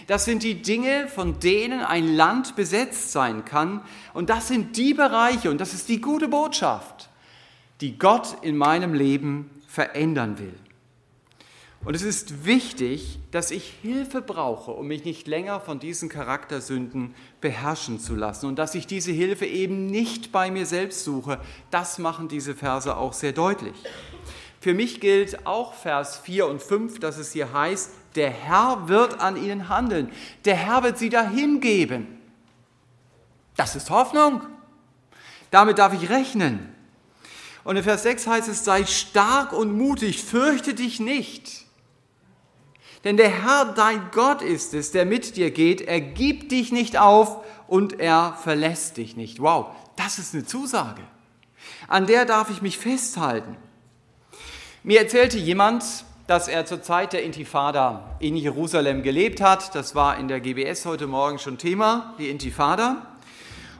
Das 0.09 0.25
sind 0.25 0.43
die 0.43 0.61
Dinge, 0.61 1.07
von 1.07 1.38
denen 1.38 1.83
ein 1.83 2.17
Land 2.17 2.57
besetzt 2.57 3.12
sein 3.12 3.45
kann. 3.45 3.83
Und 4.12 4.28
das 4.28 4.49
sind 4.49 4.76
die 4.76 4.93
Bereiche, 4.93 5.52
und 5.52 5.61
das 5.61 5.75
ist 5.75 5.88
die 5.88 6.00
gute 6.00 6.26
Botschaft, 6.26 7.11
die 7.81 7.97
Gott 7.97 8.38
in 8.43 8.57
meinem 8.57 8.93
Leben 8.93 9.62
verändern 9.69 10.40
will. 10.40 10.55
Und 11.88 11.95
es 11.95 12.02
ist 12.02 12.45
wichtig, 12.45 13.18
dass 13.30 13.50
ich 13.50 13.73
Hilfe 13.80 14.21
brauche, 14.21 14.73
um 14.73 14.88
mich 14.88 15.07
nicht 15.07 15.26
länger 15.26 15.59
von 15.59 15.78
diesen 15.80 16.11
Charaktersünden 16.11 17.14
beherrschen 17.40 17.99
zu 17.99 18.14
lassen 18.14 18.45
und 18.45 18.59
dass 18.59 18.75
ich 18.75 18.87
diese 18.87 19.11
Hilfe 19.11 19.47
eben 19.47 19.87
nicht 19.87 20.30
bei 20.30 20.50
mir 20.50 20.66
selbst 20.66 21.02
suche. 21.02 21.40
Das 21.71 21.99
machen 21.99 22.28
diese 22.28 22.54
Verse 22.54 22.95
auch 22.95 23.14
sehr 23.14 23.33
deutlich. 23.33 23.73
Für 24.61 24.75
mich 24.75 25.00
gilt 25.00 25.47
auch 25.47 25.73
Vers 25.73 26.18
4 26.18 26.49
und 26.49 26.61
5, 26.61 27.00
dass 27.00 27.16
es 27.16 27.33
hier 27.33 27.54
heißt, 27.54 27.92
der 28.16 28.28
Herr 28.28 28.87
wird 28.88 29.18
an 29.21 29.42
ihnen 29.42 29.71
handeln, 29.71 30.12
der 30.45 30.57
Herr 30.57 30.83
wird 30.83 30.99
sie 30.99 31.09
dahin 31.09 31.62
geben. 31.62 32.21
Das 33.57 33.76
ist 33.76 33.88
Hoffnung. 33.88 34.42
Damit 35.50 35.78
darf 35.78 35.95
ich 35.95 36.11
rechnen. 36.11 36.68
Und 37.64 37.76
in 37.78 37.83
Vers 37.83 38.02
6 38.02 38.26
heißt 38.26 38.49
es, 38.49 38.66
sei 38.66 38.85
stark 38.85 39.54
und 39.54 39.73
mutig, 39.73 40.23
fürchte 40.23 40.75
dich 40.75 41.00
nicht. 41.00 41.64
Denn 43.09 43.17
der 43.17 43.43
Herr, 43.43 43.73
dein 43.73 44.11
Gott 44.12 44.43
ist 44.43 44.75
es, 44.75 44.91
der 44.91 45.07
mit 45.07 45.37
dir 45.38 45.50
geht. 45.50 45.81
Er 45.81 45.99
gibt 45.99 46.53
dich 46.53 46.73
nicht 46.73 46.99
auf 46.99 47.43
und 47.67 48.00
er 48.00 48.37
verlässt 48.43 48.99
dich 48.99 49.17
nicht. 49.17 49.41
Wow, 49.41 49.69
das 49.97 50.19
ist 50.19 50.35
eine 50.35 50.45
Zusage. 50.45 51.00
An 51.87 52.07
der 52.07 52.27
darf 52.27 52.50
ich 52.50 52.61
mich 52.61 52.77
festhalten. 52.77 53.57
Mir 54.83 55.00
erzählte 55.00 55.38
jemand, 55.38 56.05
dass 56.27 56.49
er 56.49 56.67
zur 56.67 56.83
Zeit 56.83 57.15
der 57.15 57.23
Intifada 57.23 58.15
in 58.19 58.37
Jerusalem 58.37 59.03
gelebt 59.03 59.41
hat. 59.41 59.75
Das 59.75 59.95
war 59.95 60.19
in 60.19 60.29
der 60.29 60.41
GBS 60.41 60.85
heute 60.85 61.07
Morgen 61.07 61.38
schon 61.38 61.57
Thema, 61.57 62.15
die 62.19 62.29
Intifada. 62.29 63.08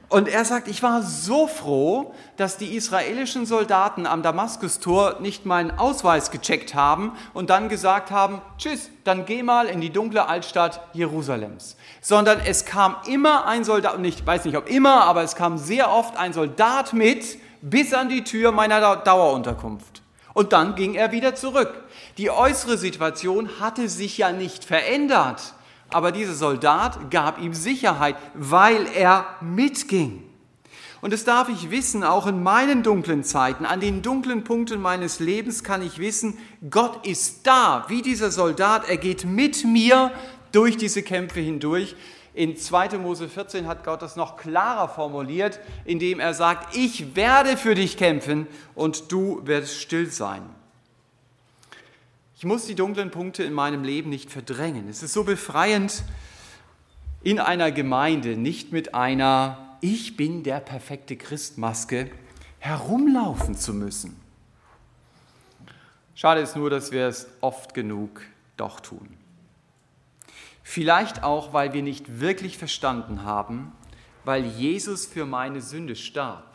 Und 0.09 0.27
er 0.27 0.47
sagt, 0.47 0.69
ich 0.69 0.83
war 0.83 1.03
so 1.03 1.47
froh, 1.47 2.15
dass 2.39 2.57
die 2.57 2.75
israelischen 2.75 3.45
Soldaten 3.45 4.07
am 4.07 4.23
Damaskustor 4.23 5.21
nicht 5.21 5.45
meinen 5.45 5.71
Ausweis 5.79 6.31
gecheckt 6.31 6.75
haben 6.75 7.13
und 7.35 7.51
dann 7.51 7.69
gesagt 7.69 8.11
haben, 8.11 8.41
tschüss, 8.57 8.89
dann 9.05 9.27
geh 9.27 9.43
mal 9.43 9.67
in 9.67 9.83
die 9.83 9.91
dunkle 9.91 10.27
Altstadt 10.27 10.81
Jerusalems. 10.95 11.77
Sondern 12.01 12.41
es 12.41 12.65
kam 12.65 12.97
immer 13.07 13.47
ein 13.47 13.65
Soldat, 13.65 13.97
und 13.97 14.05
ich 14.07 14.27
weiß 14.27 14.47
nicht 14.47 14.57
ob 14.57 14.71
immer, 14.71 15.05
aber 15.05 15.23
es 15.25 15.37
kam 15.37 15.59
sehr 15.59 15.91
oft 15.91 16.17
ein 16.17 16.33
Soldat 16.33 16.95
mit 16.95 17.39
bis 17.61 17.93
an 17.93 18.09
die 18.09 18.25
Tür 18.25 18.51
meiner 18.51 18.97
Dauerunterkunft. 18.97 20.01
Und 20.33 20.55
dann 20.55 20.75
ging 20.75 20.95
er 20.95 21.13
wieder 21.13 21.35
zurück. 21.35 21.85
Die 22.17 22.31
äußere 22.31 22.79
Situation 22.79 23.61
hatte 23.61 23.91
sich 23.91 24.17
ja 24.17 24.33
nicht 24.33 24.65
verändert 24.65 25.55
aber 25.91 26.13
dieser 26.13 26.35
Soldat 26.35 27.11
gab 27.11 27.41
ihm 27.41 27.55
Sicherheit, 27.55 28.17
weil 28.35 28.87
er 28.95 29.27
mitging. 29.41 30.25
Und 31.01 31.13
das 31.13 31.25
darf 31.25 31.49
ich 31.49 31.71
wissen, 31.71 32.03
auch 32.03 32.27
in 32.27 32.43
meinen 32.43 32.83
dunklen 32.83 33.23
Zeiten, 33.23 33.65
an 33.65 33.81
den 33.81 34.03
dunklen 34.03 34.43
Punkten 34.43 34.81
meines 34.81 35.21
Lebens 35.21 35.63
kann 35.63 35.81
ich 35.81 35.99
wissen, 35.99 36.39
Gott 36.71 37.07
ist 37.07 37.47
da, 37.47 37.85
wie 37.89 38.03
dieser 38.03 38.33
Soldat, 38.33 38.89
er 38.89 38.97
geht 38.97 39.25
mit 39.25 39.65
mir 39.65 40.11
durch 40.51 40.77
diese 40.77 41.03
Kämpfe 41.03 41.41
hindurch. 41.41 41.95
In 42.35 42.57
2. 42.57 42.99
Mose 42.99 43.29
14 43.29 43.67
hat 43.67 43.85
Gott 43.85 44.03
das 44.03 44.17
noch 44.17 44.37
klarer 44.37 44.89
formuliert, 44.89 45.61
indem 45.85 46.21
er 46.21 46.35
sagt, 46.35 46.77
ich 46.77 47.15
werde 47.15 47.57
für 47.57 47.75
dich 47.75 47.97
kämpfen 47.97 48.47
und 48.75 49.11
du 49.13 49.41
wirst 49.45 49.81
still 49.81 50.11
sein. 50.11 50.43
Ich 52.39 52.45
muss 52.45 52.67
die 52.67 52.77
dunklen 52.77 53.11
Punkte 53.11 53.43
in 53.43 53.53
meinem 53.53 53.83
Leben 53.83 54.11
nicht 54.11 54.31
verdrängen. 54.31 54.89
Es 54.89 55.03
ist 55.03 55.13
so 55.13 55.25
befreiend, 55.25 56.05
in 57.25 57.41
einer 57.41 57.73
Gemeinde 57.73 58.37
nicht 58.37 58.71
mit 58.71 58.95
einer 58.95 59.77
Ich 59.81 60.17
bin 60.17 60.45
der 60.45 60.61
perfekte 60.61 61.17
Christmaske 61.17 62.09
herumlaufen 62.61 63.57
zu 63.57 63.75
müssen. 63.75 64.21
Schade 66.15 66.41
ist 66.41 66.55
nur, 66.55 66.71
dass 66.71 66.93
wir 66.93 67.09
es 67.09 67.27
oft 67.41 67.75
genug 67.75 68.23
doch 68.57 68.79
tun. 68.79 69.17
Vielleicht 70.63 71.25
auch, 71.25 71.53
weil 71.53 71.73
wir 71.73 71.83
nicht 71.83 72.21
wirklich 72.21 72.57
verstanden 72.57 73.25
haben, 73.25 73.73
weil 74.25 74.45
Jesus 74.45 75.07
für 75.07 75.27
meine 75.27 75.61
Sünde 75.61 75.97
starb. 75.97 76.55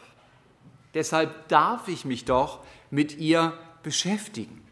Deshalb 0.93 1.49
darf 1.49 1.89
ich 1.89 2.05
mich 2.05 2.23
doch 2.23 2.63
mit 2.89 3.17
ihr 3.17 3.51
beschäftigen. 3.83 4.62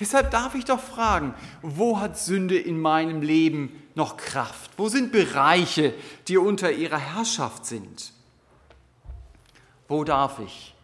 Deshalb 0.00 0.30
darf 0.30 0.54
ich 0.54 0.64
doch 0.64 0.80
fragen, 0.80 1.34
wo 1.60 1.98
hat 1.98 2.18
Sünde 2.18 2.56
in 2.56 2.80
meinem 2.80 3.20
Leben 3.20 3.82
noch 3.94 4.16
Kraft? 4.16 4.70
Wo 4.76 4.88
sind 4.88 5.10
Bereiche, 5.10 5.92
die 6.28 6.38
unter 6.38 6.70
ihrer 6.70 6.98
Herrschaft 6.98 7.66
sind? 7.66 8.12
Wo 9.88 10.04
darf 10.04 10.38
ich, 10.38 10.74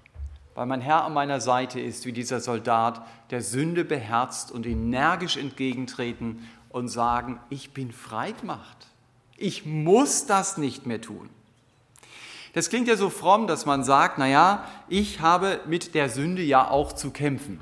weil 0.54 0.66
mein 0.66 0.80
Herr 0.80 1.04
an 1.04 1.14
meiner 1.14 1.40
Seite 1.40 1.80
ist, 1.80 2.06
wie 2.06 2.12
dieser 2.12 2.40
Soldat, 2.40 3.06
der 3.30 3.42
Sünde 3.42 3.84
beherzt 3.84 4.50
und 4.50 4.66
energisch 4.66 5.36
entgegentreten 5.36 6.48
und 6.70 6.88
sagen, 6.88 7.38
ich 7.50 7.72
bin 7.72 7.92
frei 7.92 8.32
gemacht. 8.32 8.88
Ich 9.36 9.64
muss 9.64 10.26
das 10.26 10.56
nicht 10.56 10.86
mehr 10.86 11.00
tun. 11.00 11.28
Das 12.52 12.68
klingt 12.68 12.88
ja 12.88 12.96
so 12.96 13.10
fromm, 13.10 13.46
dass 13.46 13.66
man 13.66 13.84
sagt, 13.84 14.18
naja, 14.18 14.64
ich 14.88 15.20
habe 15.20 15.60
mit 15.66 15.94
der 15.94 16.08
Sünde 16.08 16.42
ja 16.42 16.68
auch 16.68 16.92
zu 16.92 17.10
kämpfen. 17.10 17.60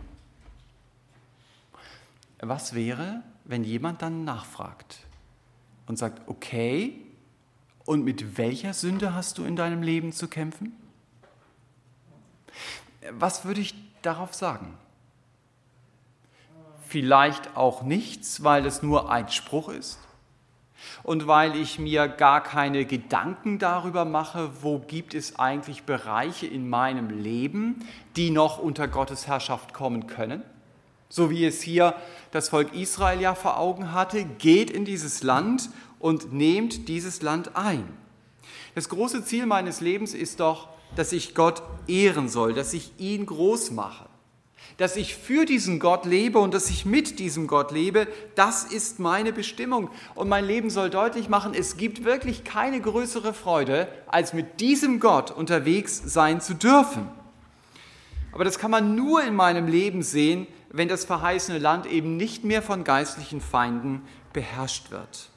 Was 2.44 2.74
wäre, 2.74 3.22
wenn 3.44 3.62
jemand 3.62 4.02
dann 4.02 4.24
nachfragt 4.24 4.98
und 5.86 5.96
sagt, 5.96 6.28
okay, 6.28 7.00
und 7.84 8.04
mit 8.04 8.36
welcher 8.36 8.74
Sünde 8.74 9.14
hast 9.14 9.38
du 9.38 9.44
in 9.44 9.54
deinem 9.54 9.80
Leben 9.80 10.10
zu 10.10 10.26
kämpfen? 10.26 10.72
Was 13.12 13.44
würde 13.44 13.60
ich 13.60 13.74
darauf 14.02 14.34
sagen? 14.34 14.74
Vielleicht 16.88 17.56
auch 17.56 17.82
nichts, 17.82 18.42
weil 18.42 18.66
es 18.66 18.82
nur 18.82 19.10
ein 19.10 19.28
Spruch 19.28 19.68
ist 19.68 20.00
und 21.04 21.28
weil 21.28 21.54
ich 21.54 21.78
mir 21.78 22.08
gar 22.08 22.42
keine 22.42 22.84
Gedanken 22.86 23.60
darüber 23.60 24.04
mache, 24.04 24.50
wo 24.62 24.80
gibt 24.80 25.14
es 25.14 25.38
eigentlich 25.38 25.84
Bereiche 25.84 26.48
in 26.48 26.68
meinem 26.68 27.08
Leben, 27.08 27.86
die 28.16 28.30
noch 28.30 28.58
unter 28.58 28.88
Gottes 28.88 29.28
Herrschaft 29.28 29.72
kommen 29.72 30.08
können 30.08 30.42
so 31.12 31.28
wie 31.28 31.44
es 31.44 31.60
hier 31.60 31.94
das 32.30 32.48
Volk 32.48 32.74
Israel 32.74 33.20
ja 33.20 33.34
vor 33.34 33.58
Augen 33.58 33.92
hatte, 33.92 34.24
geht 34.24 34.70
in 34.70 34.86
dieses 34.86 35.22
Land 35.22 35.68
und 35.98 36.32
nehmt 36.32 36.88
dieses 36.88 37.20
Land 37.20 37.54
ein. 37.54 37.86
Das 38.74 38.88
große 38.88 39.22
Ziel 39.22 39.44
meines 39.44 39.82
Lebens 39.82 40.14
ist 40.14 40.40
doch, 40.40 40.70
dass 40.96 41.12
ich 41.12 41.34
Gott 41.34 41.62
ehren 41.86 42.30
soll, 42.30 42.54
dass 42.54 42.72
ich 42.72 42.92
ihn 42.96 43.26
groß 43.26 43.72
mache, 43.72 44.06
dass 44.78 44.96
ich 44.96 45.14
für 45.14 45.44
diesen 45.44 45.80
Gott 45.80 46.06
lebe 46.06 46.38
und 46.38 46.54
dass 46.54 46.70
ich 46.70 46.86
mit 46.86 47.18
diesem 47.18 47.46
Gott 47.46 47.72
lebe, 47.72 48.08
das 48.34 48.64
ist 48.64 48.98
meine 48.98 49.34
Bestimmung. 49.34 49.90
Und 50.14 50.30
mein 50.30 50.46
Leben 50.46 50.70
soll 50.70 50.88
deutlich 50.88 51.28
machen, 51.28 51.52
es 51.52 51.76
gibt 51.76 52.04
wirklich 52.04 52.42
keine 52.42 52.80
größere 52.80 53.34
Freude, 53.34 53.86
als 54.06 54.32
mit 54.32 54.60
diesem 54.60 54.98
Gott 54.98 55.30
unterwegs 55.30 56.00
sein 56.06 56.40
zu 56.40 56.54
dürfen. 56.54 57.21
Aber 58.32 58.44
das 58.44 58.58
kann 58.58 58.70
man 58.70 58.94
nur 58.94 59.22
in 59.22 59.34
meinem 59.34 59.66
Leben 59.66 60.02
sehen, 60.02 60.46
wenn 60.70 60.88
das 60.88 61.04
verheißene 61.04 61.58
Land 61.58 61.86
eben 61.86 62.16
nicht 62.16 62.44
mehr 62.44 62.62
von 62.62 62.82
geistlichen 62.82 63.40
Feinden 63.40 64.02
beherrscht 64.32 64.90
wird. 64.90 65.28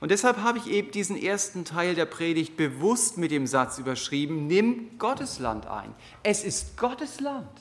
Und 0.00 0.10
deshalb 0.10 0.38
habe 0.38 0.58
ich 0.58 0.66
eben 0.66 0.90
diesen 0.90 1.16
ersten 1.16 1.64
Teil 1.64 1.94
der 1.94 2.06
Predigt 2.06 2.56
bewusst 2.56 3.18
mit 3.18 3.30
dem 3.30 3.46
Satz 3.46 3.78
überschrieben, 3.78 4.46
nimm 4.46 4.98
Gottes 4.98 5.38
Land 5.38 5.66
ein. 5.66 5.94
Es 6.22 6.44
ist 6.44 6.76
Gottes 6.76 7.20
Land. 7.20 7.60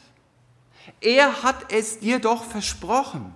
Er 1.01 1.43
hat 1.43 1.71
es 1.71 1.99
dir 1.99 2.19
doch 2.19 2.43
versprochen. 2.43 3.33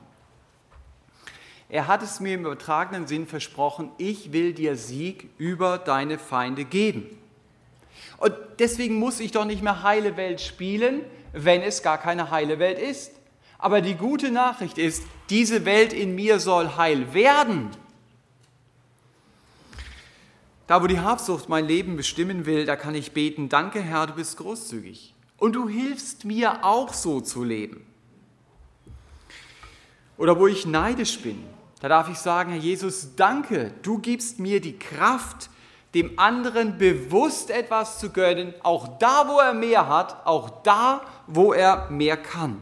Er 1.70 1.88
hat 1.88 2.04
es 2.04 2.20
mir 2.20 2.36
im 2.36 2.42
übertragenen 2.42 3.08
Sinn 3.08 3.28
versprochen, 3.28 3.92
ich 3.98 4.32
will 4.32 4.54
dir 4.54 4.76
Sieg 4.78 5.30
über 5.38 5.78
deine 5.78 6.20
Feinde 6.20 6.66
geben. 6.66 7.18
Und 8.24 8.34
deswegen 8.58 8.96
muss 8.96 9.20
ich 9.20 9.34
doch 9.34 9.44
nicht 9.44 9.62
mehr 9.62 9.84
heile 9.84 10.16
Welt 10.16 10.40
spielen, 10.40 11.02
wenn 11.34 11.62
es 11.62 11.84
gar 11.84 11.98
keine 11.98 12.32
heile 12.32 12.58
Welt 12.58 12.80
ist. 12.80 13.12
Aber 13.58 13.82
die 13.82 13.96
gute 13.96 14.32
Nachricht 14.32 14.78
ist, 14.78 15.04
diese 15.30 15.66
Welt 15.66 15.92
in 15.92 16.16
mir 16.16 16.40
soll 16.40 16.78
heil 16.78 17.14
werden. 17.14 17.70
Da, 20.68 20.82
wo 20.82 20.88
die 20.88 21.02
Habsucht 21.02 21.50
mein 21.50 21.68
Leben 21.68 21.98
bestimmen 21.98 22.46
will, 22.46 22.66
da 22.66 22.78
kann 22.78 22.96
ich 22.96 23.12
beten, 23.12 23.50
danke 23.50 23.82
Herr, 23.82 24.08
du 24.08 24.14
bist 24.14 24.38
großzügig. 24.38 25.14
Und 25.36 25.58
du 25.58 25.68
hilfst 25.68 26.24
mir 26.24 26.64
auch 26.64 26.94
so 26.94 27.20
zu 27.20 27.44
leben. 27.44 27.86
Oder 30.16 30.40
wo 30.40 30.48
ich 30.48 30.66
neidisch 30.66 31.20
bin, 31.20 31.44
da 31.82 31.90
darf 31.90 32.08
ich 32.10 32.20
sagen, 32.20 32.54
Herr 32.54 32.62
Jesus, 32.62 33.18
danke, 33.18 33.74
du 33.82 33.98
gibst 33.98 34.40
mir 34.40 34.62
die 34.62 34.80
Kraft, 34.80 35.50
dem 35.94 36.18
anderen 36.18 36.78
bewusst 36.78 37.50
etwas 37.50 38.00
zu 38.00 38.12
gönnen, 38.12 38.54
auch 38.64 38.98
da, 38.98 39.28
wo 39.28 39.40
er 39.40 39.54
mehr 39.54 39.88
hat, 39.88 40.26
auch 40.26 40.50
da, 40.64 41.02
wo 41.28 41.54
er 41.54 41.90
mehr 41.90 42.18
kann. 42.18 42.62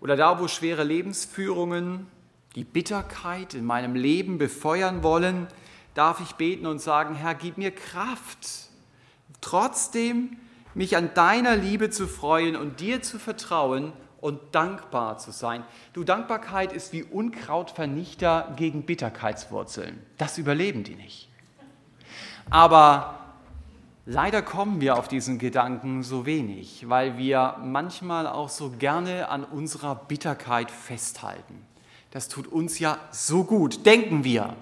Oder 0.00 0.16
da, 0.16 0.40
wo 0.40 0.48
schwere 0.48 0.84
Lebensführungen 0.84 2.06
die 2.54 2.64
Bitterkeit 2.64 3.54
in 3.54 3.64
meinem 3.64 3.94
Leben 3.96 4.38
befeuern 4.38 5.02
wollen, 5.02 5.48
darf 5.94 6.20
ich 6.20 6.32
beten 6.34 6.66
und 6.66 6.80
sagen, 6.80 7.14
Herr, 7.14 7.34
gib 7.34 7.58
mir 7.58 7.70
Kraft, 7.70 8.68
trotzdem 9.40 10.36
mich 10.74 10.96
an 10.96 11.14
deiner 11.14 11.56
Liebe 11.56 11.90
zu 11.90 12.06
freuen 12.06 12.56
und 12.56 12.80
dir 12.80 13.02
zu 13.02 13.18
vertrauen 13.18 13.92
und 14.20 14.40
dankbar 14.52 15.18
zu 15.18 15.30
sein. 15.32 15.64
Du, 15.92 16.04
Dankbarkeit 16.04 16.72
ist 16.72 16.92
wie 16.92 17.02
Unkrautvernichter 17.02 18.54
gegen 18.56 18.84
Bitterkeitswurzeln. 18.84 20.00
Das 20.18 20.38
überleben 20.38 20.84
die 20.84 20.96
nicht. 20.96 21.28
Aber 22.50 23.18
leider 24.06 24.42
kommen 24.42 24.80
wir 24.80 24.96
auf 24.96 25.08
diesen 25.08 25.38
Gedanken 25.38 26.02
so 26.02 26.26
wenig, 26.26 26.88
weil 26.88 27.18
wir 27.18 27.56
manchmal 27.62 28.26
auch 28.26 28.48
so 28.48 28.70
gerne 28.70 29.28
an 29.28 29.44
unserer 29.44 29.94
Bitterkeit 29.94 30.70
festhalten. 30.70 31.66
Das 32.10 32.28
tut 32.28 32.46
uns 32.46 32.78
ja 32.78 32.98
so 33.10 33.44
gut, 33.44 33.86
denken 33.86 34.24
wir 34.24 34.54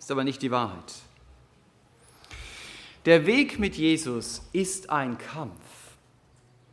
ist 0.00 0.10
aber 0.10 0.24
nicht 0.24 0.42
die 0.42 0.50
Wahrheit. 0.50 0.94
Der 3.04 3.26
Weg 3.26 3.58
mit 3.58 3.76
Jesus 3.76 4.42
ist 4.52 4.90
ein 4.90 5.18
Kampf. 5.18 5.59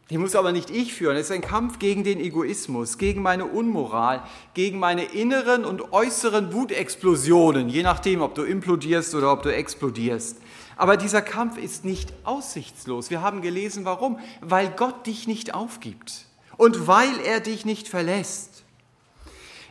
Den 0.09 0.21
muss 0.21 0.35
aber 0.35 0.53
nicht 0.53 0.69
ich 0.69 0.93
führen. 0.93 1.17
Es 1.17 1.25
ist 1.25 1.31
ein 1.31 1.41
Kampf 1.41 1.79
gegen 1.79 2.05
den 2.05 2.19
Egoismus, 2.19 2.97
gegen 2.97 3.21
meine 3.21 3.45
Unmoral, 3.45 4.23
gegen 4.53 4.79
meine 4.79 5.03
inneren 5.03 5.65
und 5.65 5.91
äußeren 5.91 6.53
Wutexplosionen, 6.53 7.67
je 7.67 7.83
nachdem, 7.83 8.21
ob 8.21 8.33
du 8.33 8.43
implodierst 8.43 9.15
oder 9.15 9.33
ob 9.33 9.43
du 9.43 9.53
explodierst. 9.53 10.37
Aber 10.77 10.95
dieser 10.95 11.21
Kampf 11.21 11.57
ist 11.57 11.83
nicht 11.83 12.13
aussichtslos. 12.23 13.09
Wir 13.09 13.21
haben 13.21 13.41
gelesen, 13.41 13.83
warum? 13.83 14.19
Weil 14.41 14.69
Gott 14.69 15.07
dich 15.07 15.27
nicht 15.27 15.53
aufgibt 15.53 16.25
und 16.55 16.87
weil 16.87 17.19
er 17.25 17.41
dich 17.41 17.65
nicht 17.65 17.89
verlässt. 17.89 18.63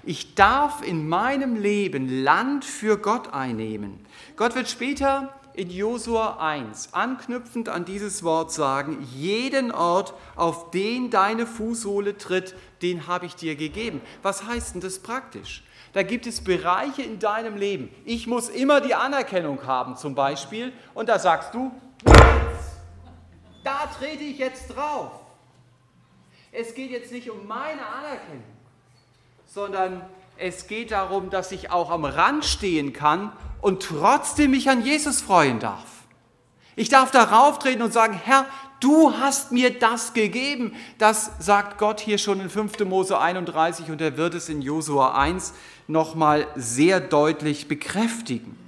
Ich 0.03 0.35
darf 0.35 0.87
in 0.87 1.09
meinem 1.09 1.57
Leben 1.57 2.23
Land 2.23 2.65
für 2.65 2.99
Gott 2.99 3.33
einnehmen. 3.33 3.99
Gott 4.37 4.55
wird 4.55 4.69
später 4.69 5.35
in 5.57 5.71
Josua 5.71 6.37
1 6.39 6.93
anknüpfend 6.93 7.69
an 7.69 7.85
dieses 7.85 8.23
Wort 8.23 8.53
sagen, 8.53 9.07
jeden 9.15 9.73
Ort, 9.73 10.15
auf 10.37 10.71
den 10.71 11.11
deine 11.11 11.47
Fußsohle 11.47 12.17
tritt, 12.19 12.55
den 12.83 13.07
habe 13.07 13.27
ich 13.27 13.35
dir 13.35 13.57
gegeben. 13.57 14.01
Was 14.23 14.45
heißt 14.45 14.75
denn 14.75 14.81
das 14.81 14.99
praktisch? 14.99 15.65
Da 15.93 16.03
gibt 16.03 16.27
es 16.27 16.45
Bereiche 16.45 17.03
in 17.03 17.19
deinem 17.19 17.57
Leben. 17.57 17.89
Ich 18.05 18.27
muss 18.27 18.49
immer 18.49 18.81
die 18.81 18.95
Anerkennung 18.95 19.67
haben 19.67 19.97
zum 19.97 20.15
Beispiel 20.15 20.73
und 20.95 21.09
da 21.09 21.19
sagst 21.19 21.55
du, 21.55 21.73
da 23.65 23.87
trete 23.99 24.25
ich 24.25 24.39
jetzt 24.39 24.69
drauf. 24.69 25.11
Es 26.53 26.75
geht 26.75 26.91
jetzt 26.91 27.11
nicht 27.13 27.31
um 27.31 27.47
meine 27.47 27.85
Anerkennung 27.85 28.57
sondern 29.47 30.03
es 30.37 30.67
geht 30.67 30.91
darum, 30.91 31.31
dass 31.31 31.51
ich 31.51 31.71
auch 31.71 31.91
am 31.91 32.05
Rand 32.05 32.45
stehen 32.45 32.93
kann 32.93 33.33
und 33.61 33.83
trotzdem 33.83 34.53
mich 34.53 34.69
an 34.69 34.85
Jesus 34.85 35.21
freuen 35.21 35.61
darf. 35.61 35.85
Ich 36.77 36.89
darf 36.91 37.11
darauf 37.11 37.59
treten 37.59 37.83
und 37.83 37.93
sagen, 37.93 38.21
Herr, 38.23 38.45
du 38.81 39.13
hast 39.19 39.51
mir 39.51 39.79
das 39.79 40.13
gegeben. 40.13 40.75
Das 40.99 41.31
sagt 41.39 41.79
Gott 41.79 42.01
hier 42.01 42.19
schon 42.19 42.41
in 42.41 42.51
5. 42.51 42.81
Mose 42.81 43.19
31 43.19 43.91
und 43.91 44.01
er 44.01 44.17
wird 44.17 44.35
es 44.35 44.49
in 44.49 44.61
Josua 44.61 45.15
1 45.17 45.55
nochmal 45.89 46.47
sehr 46.55 47.01
deutlich 47.01 47.67
bekräftigen. 47.67 48.59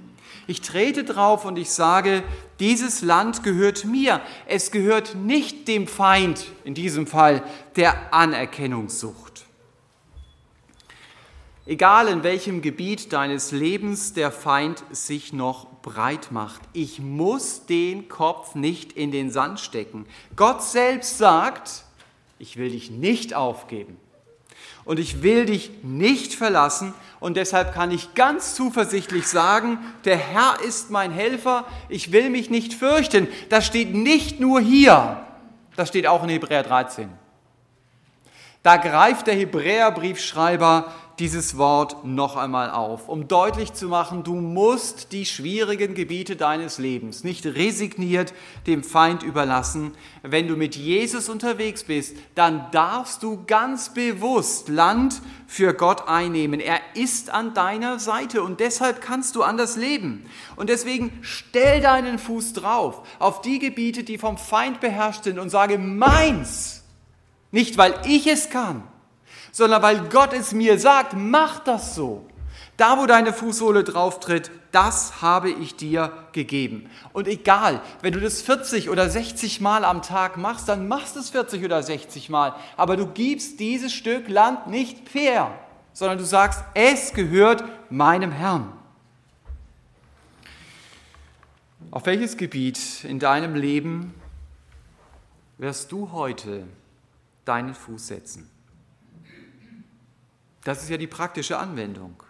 Ich 0.47 0.61
trete 0.61 1.03
drauf 1.03 1.45
und 1.45 1.59
ich 1.59 1.69
sage, 1.69 2.23
dieses 2.59 3.03
Land 3.03 3.43
gehört 3.43 3.85
mir. 3.85 4.19
Es 4.47 4.71
gehört 4.71 5.13
nicht 5.13 5.67
dem 5.67 5.87
Feind, 5.87 6.47
in 6.63 6.73
diesem 6.73 7.05
Fall 7.05 7.43
der 7.75 8.11
Anerkennungssucht. 8.11 9.38
Egal 11.69 12.07
in 12.07 12.23
welchem 12.23 12.63
Gebiet 12.63 13.13
deines 13.13 13.51
Lebens 13.51 14.13
der 14.13 14.31
Feind 14.31 14.83
sich 14.89 15.33
noch 15.33 15.67
breit 15.83 16.31
macht, 16.31 16.61
ich 16.73 16.99
muss 16.99 17.67
den 17.67 18.09
Kopf 18.09 18.55
nicht 18.55 18.93
in 18.93 19.11
den 19.11 19.29
Sand 19.29 19.59
stecken. 19.59 20.07
Gott 20.35 20.63
selbst 20.63 21.19
sagt, 21.19 21.83
ich 22.39 22.57
will 22.57 22.71
dich 22.71 22.89
nicht 22.89 23.35
aufgeben 23.35 23.97
und 24.83 24.97
ich 24.97 25.21
will 25.21 25.45
dich 25.45 25.69
nicht 25.83 26.33
verlassen 26.33 26.95
und 27.19 27.37
deshalb 27.37 27.71
kann 27.71 27.91
ich 27.91 28.15
ganz 28.15 28.55
zuversichtlich 28.55 29.27
sagen, 29.27 29.77
der 30.05 30.17
Herr 30.17 30.57
ist 30.65 30.89
mein 30.89 31.11
Helfer, 31.11 31.67
ich 31.87 32.11
will 32.11 32.31
mich 32.31 32.49
nicht 32.49 32.73
fürchten. 32.73 33.27
Das 33.49 33.67
steht 33.67 33.93
nicht 33.93 34.39
nur 34.39 34.59
hier, 34.59 35.23
das 35.75 35.89
steht 35.89 36.07
auch 36.07 36.23
in 36.23 36.29
Hebräer 36.29 36.63
13. 36.63 37.09
Da 38.63 38.77
greift 38.77 39.27
der 39.27 39.35
Hebräerbriefschreiber 39.35 40.91
dieses 41.19 41.57
Wort 41.57 42.05
noch 42.05 42.37
einmal 42.37 42.71
auf, 42.71 43.09
um 43.09 43.27
deutlich 43.27 43.73
zu 43.73 43.87
machen, 43.87 44.23
du 44.23 44.35
musst 44.35 45.11
die 45.11 45.25
schwierigen 45.25 45.93
Gebiete 45.93 46.35
deines 46.35 46.77
Lebens 46.77 47.23
nicht 47.23 47.45
resigniert 47.45 48.33
dem 48.67 48.83
Feind 48.83 49.23
überlassen. 49.23 49.91
Wenn 50.23 50.47
du 50.47 50.55
mit 50.55 50.75
Jesus 50.75 51.27
unterwegs 51.27 51.83
bist, 51.83 52.15
dann 52.35 52.71
darfst 52.71 53.21
du 53.23 53.43
ganz 53.45 53.93
bewusst 53.93 54.69
Land 54.69 55.21
für 55.45 55.73
Gott 55.73 56.07
einnehmen. 56.07 56.59
Er 56.59 56.79
ist 56.93 57.29
an 57.29 57.53
deiner 57.53 57.99
Seite 57.99 58.41
und 58.41 58.59
deshalb 58.59 59.01
kannst 59.01 59.35
du 59.35 59.43
anders 59.43 59.75
leben. 59.75 60.25
Und 60.55 60.69
deswegen 60.69 61.11
stell 61.21 61.81
deinen 61.81 62.19
Fuß 62.19 62.53
drauf 62.53 63.03
auf 63.19 63.41
die 63.41 63.59
Gebiete, 63.59 64.03
die 64.03 64.17
vom 64.17 64.37
Feind 64.37 64.79
beherrscht 64.79 65.25
sind 65.25 65.39
und 65.39 65.49
sage, 65.49 65.77
meins, 65.77 66.83
nicht 67.51 67.77
weil 67.77 67.93
ich 68.05 68.27
es 68.27 68.49
kann, 68.49 68.83
sondern 69.51 69.81
weil 69.81 70.01
Gott 70.09 70.33
es 70.33 70.53
mir 70.53 70.79
sagt, 70.79 71.13
mach 71.15 71.59
das 71.59 71.95
so. 71.95 72.25
Da, 72.77 72.97
wo 72.97 73.05
deine 73.05 73.33
Fußsohle 73.33 73.83
drauf 73.83 74.21
tritt, 74.21 74.51
das 74.71 75.21
habe 75.21 75.49
ich 75.49 75.75
dir 75.75 76.13
gegeben. 76.31 76.89
Und 77.11 77.27
egal, 77.27 77.81
wenn 78.01 78.13
du 78.13 78.21
das 78.21 78.41
40 78.41 78.89
oder 78.89 79.09
60 79.09 79.59
Mal 79.61 79.83
am 79.83 80.01
Tag 80.01 80.37
machst, 80.37 80.69
dann 80.69 80.87
machst 80.87 81.15
du 81.15 81.19
es 81.19 81.29
40 81.29 81.65
oder 81.65 81.83
60 81.83 82.29
Mal. 82.29 82.55
Aber 82.77 82.95
du 82.95 83.07
gibst 83.07 83.59
dieses 83.59 83.91
Stück 83.91 84.29
Land 84.29 84.67
nicht 84.67 85.09
fair, 85.09 85.51
sondern 85.91 86.19
du 86.19 86.23
sagst, 86.23 86.63
es 86.73 87.13
gehört 87.13 87.63
meinem 87.89 88.31
Herrn. 88.31 88.71
Auf 91.91 92.05
welches 92.05 92.37
Gebiet 92.37 93.03
in 93.03 93.19
deinem 93.19 93.55
Leben 93.55 94.13
wirst 95.57 95.91
du 95.91 96.11
heute 96.11 96.63
deinen 97.45 97.73
Fuß 97.73 98.07
setzen? 98.07 98.49
Das 100.69 100.83
ist 100.83 100.89
ja 100.91 100.97
die 100.97 101.07
praktische 101.07 101.57
Anwendung. 101.57 102.21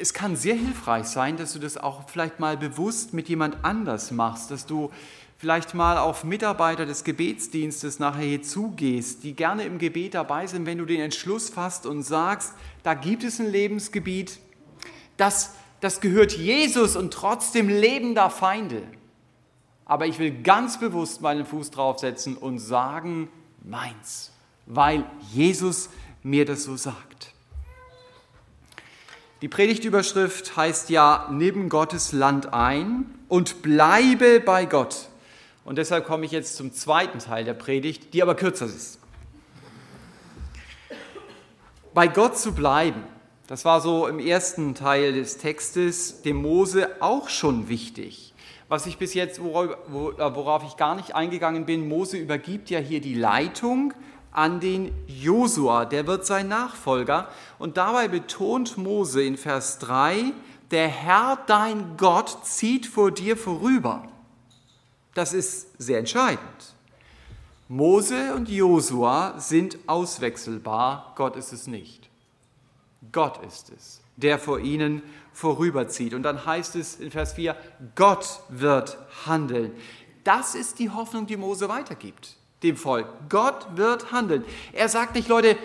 Es 0.00 0.14
kann 0.14 0.34
sehr 0.34 0.54
hilfreich 0.54 1.04
sein, 1.08 1.36
dass 1.36 1.52
du 1.52 1.58
das 1.58 1.76
auch 1.76 2.08
vielleicht 2.08 2.40
mal 2.40 2.56
bewusst 2.56 3.12
mit 3.12 3.28
jemand 3.28 3.66
anders 3.66 4.12
machst, 4.12 4.50
dass 4.50 4.64
du 4.64 4.90
vielleicht 5.36 5.74
mal 5.74 5.98
auf 5.98 6.24
Mitarbeiter 6.24 6.86
des 6.86 7.04
Gebetsdienstes 7.04 7.98
nachher 7.98 8.24
hier 8.24 8.42
zugehst, 8.42 9.24
die 9.24 9.34
gerne 9.34 9.64
im 9.64 9.76
Gebet 9.76 10.14
dabei 10.14 10.46
sind, 10.46 10.64
wenn 10.64 10.78
du 10.78 10.86
den 10.86 11.02
Entschluss 11.02 11.50
fasst 11.50 11.84
und 11.84 12.02
sagst, 12.02 12.54
da 12.82 12.94
gibt 12.94 13.24
es 13.24 13.38
ein 13.40 13.50
Lebensgebiet, 13.50 14.38
das, 15.18 15.52
das 15.82 16.00
gehört 16.00 16.32
Jesus 16.32 16.96
und 16.96 17.12
trotzdem 17.12 17.68
leben 17.68 18.14
da 18.14 18.30
Feinde. 18.30 18.84
Aber 19.84 20.06
ich 20.06 20.18
will 20.18 20.30
ganz 20.42 20.80
bewusst 20.80 21.20
meinen 21.20 21.44
Fuß 21.44 21.72
draufsetzen 21.72 22.38
und 22.38 22.58
sagen, 22.58 23.28
meins, 23.62 24.32
weil 24.64 25.04
Jesus 25.30 25.90
mir 26.22 26.44
das 26.44 26.64
so 26.64 26.76
sagt. 26.76 27.32
Die 29.42 29.48
Predigtüberschrift 29.48 30.56
heißt 30.56 30.90
ja, 30.90 31.28
nimm 31.30 31.70
Gottes 31.70 32.12
Land 32.12 32.52
ein 32.52 33.06
und 33.28 33.62
bleibe 33.62 34.40
bei 34.40 34.66
Gott. 34.66 35.08
Und 35.64 35.76
deshalb 35.76 36.06
komme 36.06 36.26
ich 36.26 36.32
jetzt 36.32 36.56
zum 36.56 36.72
zweiten 36.72 37.20
Teil 37.20 37.44
der 37.44 37.54
Predigt, 37.54 38.12
die 38.12 38.22
aber 38.22 38.34
kürzer 38.34 38.66
ist. 38.66 38.98
Bei 41.94 42.06
Gott 42.06 42.38
zu 42.38 42.52
bleiben, 42.52 43.02
das 43.46 43.64
war 43.64 43.80
so 43.80 44.06
im 44.06 44.18
ersten 44.18 44.74
Teil 44.74 45.12
des 45.12 45.38
Textes 45.38 46.22
dem 46.22 46.36
Mose 46.36 46.88
auch 47.00 47.28
schon 47.28 47.68
wichtig. 47.68 48.34
Was 48.68 48.86
ich 48.86 48.98
bis 48.98 49.14
jetzt, 49.14 49.40
worauf 49.42 50.62
ich 50.64 50.76
gar 50.76 50.94
nicht 50.94 51.16
eingegangen 51.16 51.66
bin, 51.66 51.88
Mose 51.88 52.16
übergibt 52.16 52.70
ja 52.70 52.78
hier 52.78 53.00
die 53.00 53.14
Leitung 53.14 53.92
an 54.32 54.60
den 54.60 54.92
Josua, 55.06 55.84
der 55.84 56.06
wird 56.06 56.26
sein 56.26 56.48
Nachfolger. 56.48 57.28
Und 57.58 57.76
dabei 57.76 58.08
betont 58.08 58.78
Mose 58.78 59.22
in 59.22 59.36
Vers 59.36 59.78
3, 59.78 60.32
der 60.70 60.88
Herr 60.88 61.38
dein 61.46 61.96
Gott 61.96 62.44
zieht 62.44 62.86
vor 62.86 63.10
dir 63.10 63.36
vorüber. 63.36 64.08
Das 65.14 65.32
ist 65.32 65.68
sehr 65.78 65.98
entscheidend. 65.98 66.74
Mose 67.68 68.34
und 68.34 68.48
Josua 68.48 69.38
sind 69.38 69.78
auswechselbar, 69.86 71.12
Gott 71.16 71.36
ist 71.36 71.52
es 71.52 71.66
nicht. 71.66 72.08
Gott 73.12 73.44
ist 73.44 73.70
es, 73.70 74.00
der 74.16 74.38
vor 74.38 74.60
ihnen 74.60 75.02
vorüberzieht. 75.32 76.14
Und 76.14 76.22
dann 76.22 76.44
heißt 76.44 76.76
es 76.76 76.96
in 76.96 77.10
Vers 77.10 77.34
4, 77.34 77.56
Gott 77.94 78.40
wird 78.48 78.98
handeln. 79.26 79.72
Das 80.24 80.54
ist 80.54 80.78
die 80.78 80.90
Hoffnung, 80.90 81.26
die 81.26 81.36
Mose 81.36 81.68
weitergibt 81.68 82.39
dem 82.62 82.76
Volk. 82.76 83.06
Gott 83.28 83.76
wird 83.76 84.12
handeln. 84.12 84.44
Er 84.72 84.88
sagt 84.88 85.14
nicht, 85.14 85.28
Leute, 85.28 85.56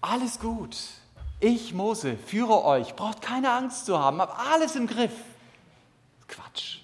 alles 0.00 0.38
gut. 0.38 0.76
Ich, 1.40 1.72
Mose, 1.74 2.16
führe 2.26 2.64
euch. 2.64 2.94
Braucht 2.94 3.22
keine 3.22 3.50
Angst 3.50 3.86
zu 3.86 3.98
haben. 3.98 4.20
Hab 4.20 4.38
alles 4.50 4.76
im 4.76 4.86
Griff. 4.86 5.12
Quatsch. 6.26 6.78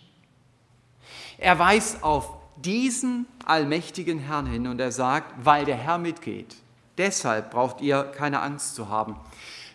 Er 1.39 1.59
weist 1.59 2.03
auf 2.03 2.31
diesen 2.57 3.27
allmächtigen 3.45 4.19
Herrn 4.19 4.47
hin 4.47 4.67
und 4.67 4.81
er 4.81 4.93
sagt, 4.93 5.45
weil 5.45 5.65
der 5.65 5.77
Herr 5.77 5.99
mitgeht. 5.99 6.57
Deshalb 6.97 7.51
braucht 7.51 7.81
ihr 7.81 8.05
keine 8.05 8.41
Angst 8.41 8.77
zu 8.77 8.89
haben. 8.89 9.17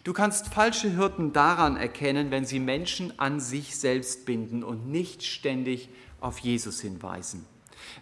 Du 0.05 0.13
kannst 0.13 0.47
falsche 0.47 0.89
Hirten 0.89 1.33
daran 1.33 1.75
erkennen, 1.75 2.31
wenn 2.31 2.45
sie 2.45 2.59
Menschen 2.59 3.19
an 3.19 3.41
sich 3.41 3.75
selbst 3.77 4.25
binden 4.25 4.63
und 4.63 4.87
nicht 4.87 5.23
ständig 5.23 5.89
auf 6.21 6.39
Jesus 6.39 6.79
hinweisen 6.79 7.45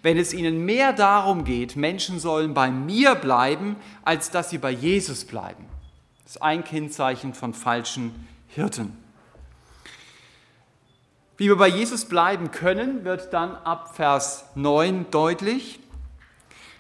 wenn 0.02 0.18
es 0.18 0.34
ihnen 0.34 0.66
mehr 0.66 0.94
darum 0.94 1.44
geht, 1.44 1.76
Menschen 1.76 2.20
sollen 2.20 2.54
bei 2.54 2.70
mir 2.72 3.16
bleiben, 3.16 3.76
als 4.04 4.32
dass 4.32 4.50
sie 4.50 4.58
bei 4.58 4.72
Jesus 4.72 5.26
bleiben. 5.26 5.66
Das 6.24 6.36
ist 6.36 6.42
ein 6.42 6.64
Kennzeichen 6.64 7.34
von 7.34 7.54
falschen 7.54 8.28
Hirten. 8.48 8.98
Wie 11.38 11.48
wir 11.48 11.56
bei 11.56 11.68
Jesus 11.68 12.06
bleiben 12.06 12.52
können, 12.52 13.06
wird 13.06 13.32
dann 13.32 13.56
ab 13.56 13.96
Vers 13.96 14.46
9 14.56 15.12
deutlich. 15.12 15.80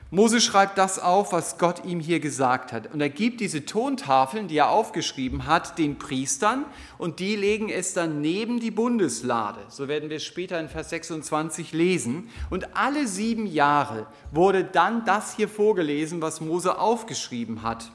Mose 0.10 0.40
schreibt 0.40 0.78
das 0.78 1.00
auf, 1.00 1.34
was 1.34 1.58
Gott 1.58 1.84
ihm 1.84 2.00
hier 2.00 2.22
gesagt 2.22 2.72
hat. 2.72 2.94
Und 2.94 3.02
er 3.02 3.10
gibt 3.10 3.42
diese 3.42 3.66
Tontafeln, 3.66 4.48
die 4.48 4.58
er 4.58 4.70
aufgeschrieben 4.70 5.48
hat, 5.48 5.78
den 5.78 5.98
Priestern 5.98 6.66
und 6.98 7.20
die 7.20 7.36
legen 7.36 7.68
es 7.68 7.94
dann 7.94 8.22
neben 8.22 8.62
die 8.62 8.72
Bundeslade. 8.72 9.60
So 9.68 9.90
werden 9.90 10.10
wir 10.10 10.18
es 10.18 10.24
später 10.24 10.60
in 10.62 10.70
Vers 10.70 10.92
26 10.92 11.74
lesen. 11.74 12.30
Und 12.50 12.78
alle 12.78 13.06
sieben 13.06 13.48
Jahre 13.48 14.08
wurde 14.32 14.64
dann 14.64 15.04
das 15.04 15.36
hier 15.36 15.50
vorgelesen, 15.50 16.22
was 16.22 16.40
Mose 16.40 16.80
aufgeschrieben 16.80 17.62
hat. 17.62 17.92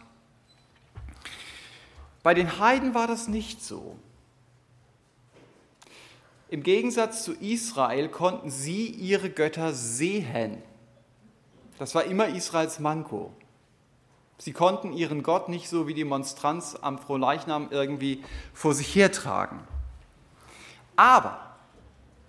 Bei 2.22 2.34
den 2.34 2.58
Heiden 2.58 2.94
war 2.94 3.06
das 3.06 3.26
nicht 3.26 3.64
so. 3.64 3.96
Im 6.50 6.62
Gegensatz 6.62 7.24
zu 7.24 7.32
Israel 7.32 8.10
konnten 8.10 8.50
sie 8.50 8.86
ihre 8.86 9.30
Götter 9.30 9.72
sehen. 9.72 10.62
Das 11.82 11.96
war 11.96 12.04
immer 12.04 12.28
Israels 12.28 12.78
Manko. 12.78 13.32
Sie 14.38 14.52
konnten 14.52 14.92
ihren 14.92 15.24
Gott 15.24 15.48
nicht 15.48 15.68
so 15.68 15.88
wie 15.88 15.94
die 15.94 16.04
Monstranz 16.04 16.78
am 16.80 16.96
Frohleichnam 16.96 17.70
irgendwie 17.72 18.22
vor 18.54 18.72
sich 18.72 18.94
hertragen. 18.94 19.58
Aber 20.94 21.56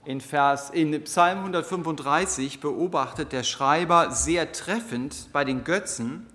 in, 0.05 0.21
Vers, 0.21 0.71
in 0.71 1.03
Psalm 1.03 1.37
135 1.41 2.61
beobachtet 2.61 3.31
der 3.31 3.43
Schreiber 3.43 4.09
sehr 4.09 4.51
treffend 4.53 5.29
bei 5.33 5.45
den 5.45 5.63
Götzen, 5.63 6.25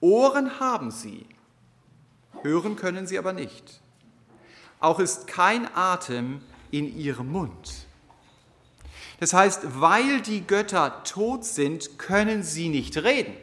Ohren 0.00 0.58
haben 0.58 0.90
sie, 0.90 1.24
hören 2.42 2.74
können 2.74 3.06
sie 3.06 3.20
aber 3.20 3.32
nicht. 3.32 3.80
Auch 4.80 4.98
ist 4.98 5.28
kein 5.28 5.72
Atem 5.72 6.40
in 6.72 6.98
ihrem 6.98 7.30
Mund. 7.30 7.85
Das 9.18 9.32
heißt, 9.32 9.80
weil 9.80 10.20
die 10.20 10.46
Götter 10.46 11.02
tot 11.04 11.44
sind, 11.44 11.98
können 11.98 12.42
sie 12.42 12.68
nicht 12.68 12.96
reden. 12.98 13.34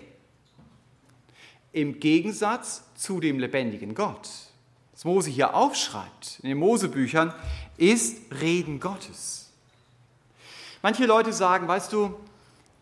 Im 1.71 1.99
Gegensatz 1.99 2.83
zu 2.95 3.19
dem 3.19 3.39
lebendigen 3.39 3.95
Gott. 3.95 4.29
Was 4.91 5.05
Mose 5.05 5.31
hier 5.31 5.55
aufschreibt 5.55 6.39
in 6.43 6.49
den 6.49 6.59
Mosebüchern, 6.59 7.33
ist 7.77 8.31
Reden 8.39 8.79
Gottes. 8.79 9.51
Manche 10.83 11.05
Leute 11.05 11.33
sagen, 11.33 11.67
weißt 11.67 11.91
du, 11.91 12.15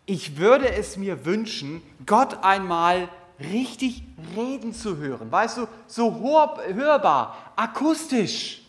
ich 0.04 0.36
würde 0.36 0.68
es 0.70 0.96
mir 0.96 1.24
wünschen, 1.24 1.80
Gott 2.04 2.44
einmal 2.44 3.08
richtig 3.40 4.02
reden 4.36 4.74
zu 4.74 4.98
hören. 4.98 5.32
Weißt 5.32 5.56
du, 5.56 5.68
so 5.86 6.20
hörbar, 6.20 7.52
akustisch. 7.56 8.62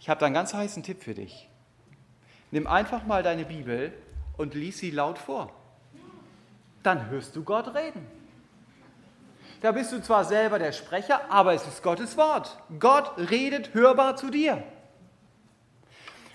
Ich 0.00 0.08
habe 0.08 0.20
da 0.20 0.26
einen 0.26 0.34
ganz 0.34 0.54
heißen 0.54 0.82
Tipp 0.82 1.02
für 1.02 1.14
dich. 1.14 1.49
Nimm 2.50 2.66
einfach 2.66 3.06
mal 3.06 3.22
deine 3.22 3.44
Bibel 3.44 3.92
und 4.36 4.54
lies 4.54 4.78
sie 4.78 4.90
laut 4.90 5.18
vor. 5.18 5.52
Dann 6.82 7.08
hörst 7.10 7.36
du 7.36 7.44
Gott 7.44 7.74
reden. 7.74 8.06
Da 9.60 9.72
bist 9.72 9.92
du 9.92 10.02
zwar 10.02 10.24
selber 10.24 10.58
der 10.58 10.72
Sprecher, 10.72 11.20
aber 11.30 11.52
es 11.52 11.66
ist 11.66 11.82
Gottes 11.82 12.16
Wort. 12.16 12.58
Gott 12.78 13.12
redet 13.18 13.74
hörbar 13.74 14.16
zu 14.16 14.30
dir. 14.30 14.62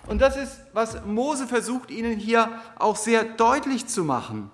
Und 0.08 0.22
das 0.22 0.38
ist, 0.38 0.62
was 0.74 1.04
Mose 1.06 1.48
versucht 1.48 1.90
ihnen 1.90 2.20
hier 2.20 2.50
auch 2.78 2.96
sehr 2.96 3.24
deutlich 3.24 3.88
zu 3.88 4.04
machen. 4.04 4.52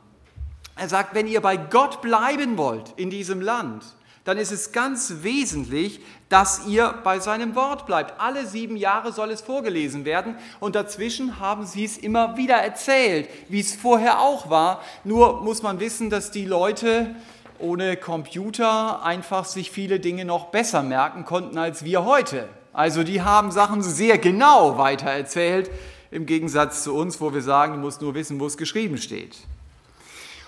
Er 0.78 0.88
sagt, 0.88 1.14
wenn 1.14 1.28
ihr 1.28 1.42
bei 1.42 1.58
Gott 1.58 2.02
bleiben 2.02 2.58
wollt 2.58 2.94
in 2.96 3.10
diesem 3.10 3.42
Land, 3.42 3.84
dann 4.24 4.38
ist 4.38 4.52
es 4.52 4.72
ganz 4.72 5.16
wesentlich, 5.22 6.00
dass 6.30 6.68
ihr 6.68 6.94
bei 7.04 7.20
seinem 7.20 7.56
Wort 7.56 7.86
bleibt. 7.86 8.20
Alle 8.20 8.46
sieben 8.46 8.76
Jahre 8.76 9.12
soll 9.12 9.32
es 9.32 9.42
vorgelesen 9.42 10.06
werden 10.06 10.36
und 10.60 10.76
dazwischen 10.76 11.40
haben 11.40 11.66
sie 11.66 11.84
es 11.84 11.98
immer 11.98 12.38
wieder 12.38 12.56
erzählt, 12.56 13.28
wie 13.50 13.60
es 13.60 13.76
vorher 13.76 14.20
auch 14.20 14.50
war. 14.50 14.82
Nur 15.04 15.42
muss 15.42 15.64
man 15.64 15.80
wissen, 15.80 16.10
dass 16.10 16.32
die 16.32 16.46
Leute 16.46 17.16
ohne 17.60 17.98
Computer 17.98 19.04
einfach 19.04 19.46
sich 19.46 19.72
viele 19.72 20.00
Dinge 20.00 20.26
noch 20.26 20.48
besser 20.48 20.84
merken 20.84 21.26
konnten 21.26 21.58
als 21.58 21.84
wir 21.84 22.06
heute. 22.06 22.48
Also 22.74 23.04
die 23.04 23.22
haben 23.22 23.52
Sachen 23.52 23.82
sehr 23.82 24.18
genau 24.18 24.78
weitererzählt, 24.78 25.70
im 26.10 26.26
Gegensatz 26.26 26.84
zu 26.84 26.94
uns, 26.94 27.20
wo 27.22 27.34
wir 27.34 27.42
sagen, 27.42 27.74
du 27.74 27.80
musst 27.80 28.02
nur 28.02 28.16
wissen, 28.16 28.40
wo 28.40 28.46
es 28.46 28.58
geschrieben 28.58 28.98
steht. 28.98 29.38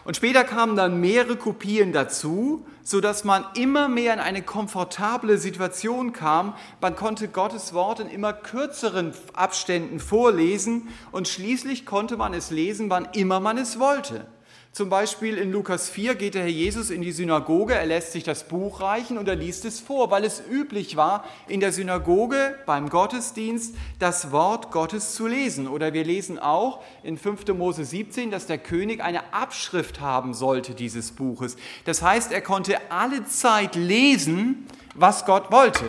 Und 0.06 0.18
später 0.18 0.44
kamen 0.44 0.76
dann 0.76 1.00
mehrere 1.00 1.38
Kopien 1.38 1.94
dazu, 1.94 2.66
sodass 2.84 3.24
man 3.24 3.46
immer 3.56 3.88
mehr 3.88 4.14
in 4.14 4.20
eine 4.20 4.42
komfortable 4.42 5.38
Situation 5.38 6.12
kam. 6.12 6.56
Man 6.82 6.96
konnte 6.96 7.30
Gottes 7.30 7.74
Wort 7.74 8.02
in 8.02 8.10
immer 8.10 8.34
kürzeren 8.34 9.14
Abständen 9.32 10.02
vorlesen 10.02 10.90
und 11.14 11.30
schließlich 11.30 11.86
konnte 11.86 12.18
man 12.18 12.34
es 12.34 12.52
lesen, 12.52 12.90
wann 12.90 13.08
immer 13.14 13.40
man 13.40 13.58
es 13.58 13.80
wollte. 13.80 14.28
Zum 14.74 14.90
Beispiel 14.90 15.38
in 15.38 15.52
Lukas 15.52 15.88
4 15.88 16.16
geht 16.16 16.34
der 16.34 16.42
Herr 16.42 16.50
Jesus 16.50 16.90
in 16.90 17.04
die 17.04 17.12
Synagoge, 17.12 17.76
er 17.76 17.86
lässt 17.86 18.12
sich 18.12 18.24
das 18.24 18.48
Buch 18.48 18.82
reichen 18.82 19.20
und 19.20 19.28
er 19.28 19.36
liest 19.36 19.66
es 19.66 19.80
vor, 19.80 20.10
weil 20.10 20.24
es 20.24 20.42
üblich 20.50 20.96
war, 20.96 21.26
in 21.48 21.60
der 21.60 21.72
Synagoge 21.72 22.58
beim 22.66 22.90
Gottesdienst 22.90 23.76
das 24.00 24.32
Wort 24.32 24.72
Gottes 24.72 25.14
zu 25.14 25.28
lesen. 25.28 25.68
Oder 25.68 25.94
wir 25.94 26.04
lesen 26.04 26.40
auch 26.40 26.82
in 27.04 27.20
5. 27.20 27.50
Mose 27.50 27.86
17, 27.86 28.32
dass 28.32 28.48
der 28.48 28.58
König 28.58 29.00
eine 29.04 29.32
Abschrift 29.32 30.02
haben 30.02 30.34
sollte 30.34 30.74
dieses 30.74 31.12
Buches. 31.12 31.56
Das 31.86 32.02
heißt, 32.02 32.32
er 32.32 32.42
konnte 32.42 32.80
alle 32.90 33.28
Zeit 33.28 33.76
lesen, 33.76 34.66
was 34.96 35.26
Gott 35.26 35.52
wollte. 35.52 35.86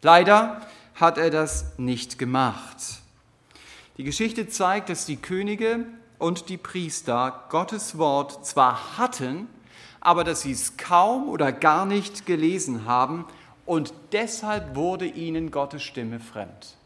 Leider 0.00 0.66
hat 0.94 1.18
er 1.18 1.28
das 1.28 1.74
nicht 1.76 2.18
gemacht. 2.18 2.78
Die 3.98 4.04
Geschichte 4.04 4.48
zeigt, 4.48 4.88
dass 4.88 5.04
die 5.04 5.16
Könige 5.16 5.84
und 6.18 6.48
die 6.48 6.56
Priester 6.56 7.44
Gottes 7.48 7.98
Wort 7.98 8.46
zwar 8.46 8.98
hatten, 8.98 9.48
aber 10.00 10.24
dass 10.24 10.42
sie 10.42 10.52
es 10.52 10.76
kaum 10.76 11.28
oder 11.28 11.52
gar 11.52 11.86
nicht 11.86 12.26
gelesen 12.26 12.84
haben 12.84 13.26
und 13.66 13.94
deshalb 14.12 14.76
wurde 14.76 15.06
ihnen 15.06 15.50
Gottes 15.50 15.82
Stimme 15.82 16.20
fremd. 16.20 16.76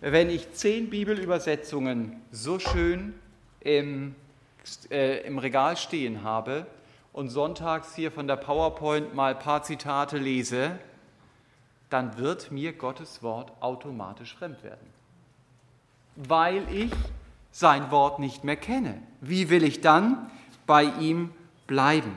Wenn 0.00 0.30
ich 0.30 0.52
zehn 0.52 0.90
Bibelübersetzungen 0.90 2.20
so 2.32 2.58
schön 2.58 3.14
im, 3.60 4.14
äh, 4.90 5.26
im 5.26 5.38
Regal 5.38 5.76
stehen 5.76 6.24
habe 6.24 6.66
und 7.12 7.28
sonntags 7.28 7.94
hier 7.94 8.10
von 8.10 8.26
der 8.26 8.36
PowerPoint 8.36 9.14
mal 9.14 9.34
ein 9.34 9.38
paar 9.38 9.62
Zitate 9.62 10.16
lese, 10.16 10.78
dann 11.90 12.16
wird 12.16 12.50
mir 12.50 12.72
Gottes 12.72 13.22
Wort 13.22 13.52
automatisch 13.60 14.34
fremd 14.36 14.62
werden, 14.62 14.86
weil 16.16 16.62
ich 16.72 16.92
sein 17.52 17.90
Wort 17.90 18.18
nicht 18.18 18.44
mehr 18.44 18.56
kenne. 18.56 19.02
Wie 19.20 19.50
will 19.50 19.64
ich 19.64 19.80
dann 19.80 20.30
bei 20.66 20.84
ihm 20.84 21.30
bleiben? 21.66 22.16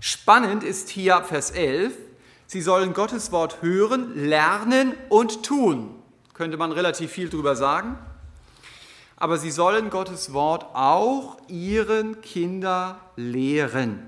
Spannend 0.00 0.64
ist 0.64 0.88
hier 0.88 1.22
Vers 1.22 1.50
11, 1.50 1.94
sie 2.46 2.60
sollen 2.60 2.92
Gottes 2.92 3.32
Wort 3.32 3.62
hören, 3.62 4.16
lernen 4.16 4.94
und 5.08 5.44
tun. 5.44 5.94
Könnte 6.34 6.56
man 6.56 6.72
relativ 6.72 7.12
viel 7.12 7.28
drüber 7.28 7.56
sagen. 7.56 7.96
aber 9.22 9.38
sie 9.38 9.52
sollen 9.52 9.88
Gottes 9.88 10.32
Wort 10.32 10.66
auch 10.74 11.36
ihren 11.46 12.20
Kindern 12.22 12.96
lehren. 13.14 14.02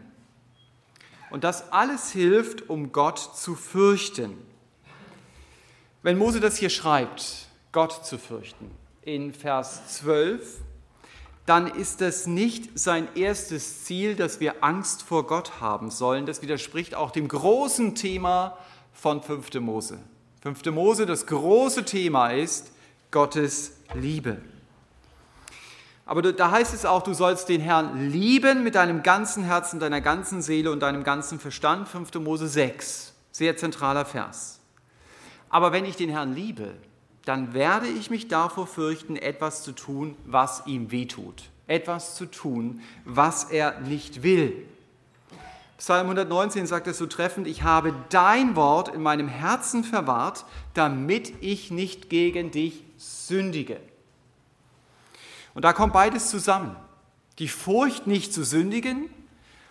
Und 1.31 1.45
das 1.45 1.73
alles 1.73 2.11
hilft, 2.11 2.69
um 2.69 2.91
Gott 2.91 3.21
zu 3.21 3.55
fürchten. 3.55 4.37
Wenn 6.03 6.19
Mose 6.19 6.41
das 6.41 6.57
hier 6.57 6.69
schreibt, 6.69 7.47
Gott 7.71 8.05
zu 8.05 8.19
fürchten, 8.19 8.73
in 9.05 9.33
Vers 9.33 9.99
12, 9.99 10.61
dann 11.47 11.67
ist 11.67 12.01
das 12.01 12.27
nicht 12.27 12.79
sein 12.79 13.09
erstes 13.15 13.85
Ziel, 13.85 14.17
dass 14.17 14.41
wir 14.41 14.65
Angst 14.65 15.03
vor 15.03 15.27
Gott 15.27 15.61
haben 15.61 15.91
sollen. 15.91 16.25
Das 16.25 16.41
widerspricht 16.41 16.95
auch 16.95 17.11
dem 17.11 17.29
großen 17.29 17.95
Thema 17.95 18.57
von 18.93 19.21
5. 19.21 19.55
Mose. 19.61 19.99
5. 20.43 20.65
Mose, 20.67 21.05
das 21.05 21.27
große 21.27 21.85
Thema 21.85 22.31
ist 22.31 22.73
Gottes 23.11 23.77
Liebe. 23.95 24.39
Aber 26.07 26.21
da 26.33 26.51
heißt 26.51 26.75
es 26.75 26.85
auch, 26.85 27.03
du 27.03 27.15
sollst 27.15 27.49
den 27.49 27.61
Herrn 27.61 28.11
lieben 28.11 28.63
mit 28.63 28.75
deinem 28.75 29.03
ganzen 29.03 29.45
Herzen, 29.45 29.81
deiner 29.81 30.01
ganzen 30.01 30.43
Seele 30.43 30.71
und 30.71 30.81
deinem 30.81 31.03
ganzen 31.03 31.39
Verstand. 31.39 31.89
5. 31.89 32.15
Mose 32.17 32.49
6, 32.49 33.15
sehr 33.33 33.57
zentraler 33.57 34.05
Vers. 34.05 34.61
Aber 35.49 35.73
wenn 35.73 35.85
ich 35.85 35.97
den 35.97 36.11
Herrn 36.11 36.35
liebe, 36.35 36.75
dann 37.25 37.55
werde 37.55 37.89
ich 37.89 38.11
mich 38.11 38.29
davor 38.29 38.67
fürchten, 38.67 39.17
etwas 39.17 39.63
zu 39.63 39.73
tun, 39.73 40.17
was 40.25 40.67
ihm 40.67 40.91
wehtut. 40.91 41.45
Etwas 41.67 42.17
zu 42.17 42.27
tun, 42.27 42.83
was 43.05 43.45
er 43.45 43.81
nicht 43.81 44.23
will. 44.23 44.67
Psalm 45.79 46.07
119 46.07 46.67
sagt 46.67 46.87
es 46.87 46.99
so 46.99 47.07
treffend, 47.07 47.47
ich 47.47 47.63
habe 47.63 47.95
dein 48.11 48.57
Wort 48.57 48.89
in 48.89 49.03
meinem 49.03 49.29
Herzen 49.29 49.85
verwahrt, 49.85 50.45
damit 50.75 51.33
ich 51.43 51.71
nicht 51.71 52.11
gegen 52.11 52.51
dich 52.51 52.85
sündige. 52.97 53.81
Und 55.55 55.65
da 55.65 55.73
kommt 55.73 55.93
beides 55.93 56.31
zusammen. 56.31 56.77
Die 57.39 57.49
Furcht 57.49 58.07
nicht 58.07 58.33
zu 58.33 58.45
sündigen, 58.45 59.11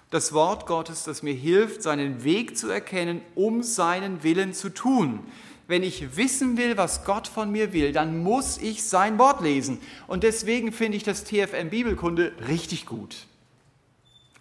das 0.10 0.34
Wort 0.34 0.68
Gottes, 0.68 1.06
das 1.06 1.24
mir 1.24 1.34
hilft, 1.34 1.82
seinen 1.82 2.24
Weg 2.24 2.58
zu 2.58 2.70
erkennen, 2.70 3.22
um 3.34 3.64
seinen 3.64 4.22
Willen 4.24 4.54
zu 4.54 4.70
tun. 4.70 5.22
Wenn 5.68 5.84
ich 5.84 6.18
wissen 6.18 6.58
will, 6.58 6.78
was 6.78 7.06
Gott 7.06 7.28
von 7.28 7.52
mir 7.52 7.72
will, 7.72 7.94
dann 7.94 8.22
muss 8.22 8.58
ich 8.58 8.84
sein 8.84 9.18
Wort 9.18 9.42
lesen. 9.42 9.80
Und 10.08 10.24
deswegen 10.24 10.72
finde 10.72 10.98
ich 10.98 11.04
das 11.04 11.24
TFM 11.24 11.70
Bibelkunde 11.70 12.34
richtig 12.48 12.86
gut. 12.86 13.28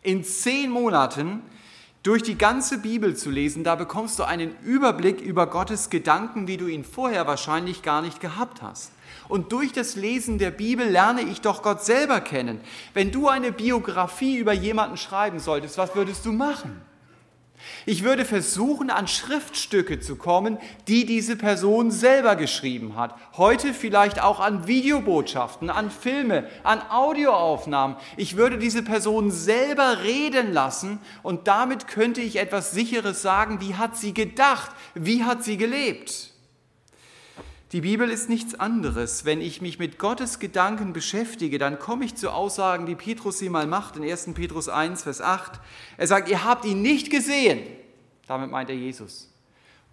In 0.03 0.25
zehn 0.25 0.71
Monaten 0.71 1.43
durch 2.03 2.25
die 2.25 2.37
ganze 2.37 2.79
Bibel 2.79 3.17
zu 3.17 3.31
lesen, 3.31 3.63
da 3.63 3.77
bekommst 3.77 4.19
du 4.19 4.25
einen 4.25 4.57
Überblick 4.65 5.21
über 5.21 5.47
Gottes 5.47 5.89
Gedanken, 5.89 6.49
wie 6.49 6.57
du 6.57 6.67
ihn 6.67 6.83
vorher 6.83 7.29
wahrscheinlich 7.29 7.83
gar 7.83 8.03
nicht 8.03 8.21
gehabt 8.21 8.61
hast. 8.61 8.91
Und 9.29 9.53
durch 9.53 9.73
das 9.73 9.95
Lesen 9.95 10.39
der 10.39 10.51
Bibel 10.51 10.89
lerne 10.89 11.23
ich 11.23 11.41
doch 11.41 11.63
Gott 11.63 11.85
selber 11.85 12.21
kennen. 12.21 12.61
Wenn 12.93 13.13
du 13.13 13.29
eine 13.29 13.53
Biografie 13.53 14.37
über 14.37 14.53
jemanden 14.53 14.97
schreiben 14.97 15.39
solltest, 15.39 15.79
was 15.79 15.95
würdest 15.95 16.27
du 16.27 16.33
machen? 16.33 16.83
Ich 17.87 18.05
würde 18.05 18.25
versuchen, 18.25 18.91
an 18.91 19.09
Schriftstücke 19.09 20.01
zu 20.01 20.17
kommen, 20.17 20.59
die 20.89 21.07
diese 21.07 21.37
Person 21.37 21.91
selber 21.91 22.37
geschrieben 22.37 22.97
hat. 22.97 23.15
Heute 23.37 23.75
vielleicht 23.75 24.21
auch 24.21 24.41
an 24.41 24.67
Videobotschaften, 24.67 25.71
an 25.71 25.91
Filme, 25.91 26.49
an 26.63 26.83
Audioaufnahmen. 26.91 27.97
Ich 28.17 28.37
würde 28.37 28.59
diese 28.59 28.83
Person 28.83 29.31
selber 29.31 30.03
reden 30.03 30.53
lassen 30.53 30.99
und 31.23 31.49
damit 31.49 31.89
könnte 31.89 32.21
ich 32.21 32.37
etwas 32.37 32.73
Sicheres 32.73 33.23
sagen, 33.23 33.61
wie 33.61 33.75
hat 33.75 33.97
sie 33.97 34.15
gedacht, 34.15 34.71
wie 34.95 35.25
hat 35.25 35.45
sie 35.45 35.57
gelebt. 35.57 36.32
Die 37.73 37.81
Bibel 37.81 38.11
ist 38.11 38.29
nichts 38.29 38.55
anderes. 38.55 39.25
Wenn 39.25 39.41
ich 39.41 39.63
mich 39.63 39.79
mit 39.79 39.99
Gottes 39.99 40.39
Gedanken 40.39 40.93
beschäftige, 40.93 41.57
dann 41.57 41.79
komme 41.79 42.05
ich 42.05 42.15
zu 42.15 42.31
Aussagen, 42.31 42.85
die 42.85 42.95
Petrus 42.95 43.39
sie 43.39 43.49
mal 43.49 43.67
macht 43.67 43.97
in 43.97 44.03
1. 44.03 44.35
Petrus 44.35 44.69
1, 44.69 45.05
Vers 45.05 45.23
8. 45.23 45.59
Er 45.97 46.07
sagt, 46.07 46.29
ihr 46.29 46.45
habt 46.45 46.67
ihn 46.67 46.83
nicht 46.83 47.09
gesehen. 47.09 47.61
Damit 48.27 48.51
meint 48.51 48.69
er 48.69 48.77
Jesus. 48.77 49.33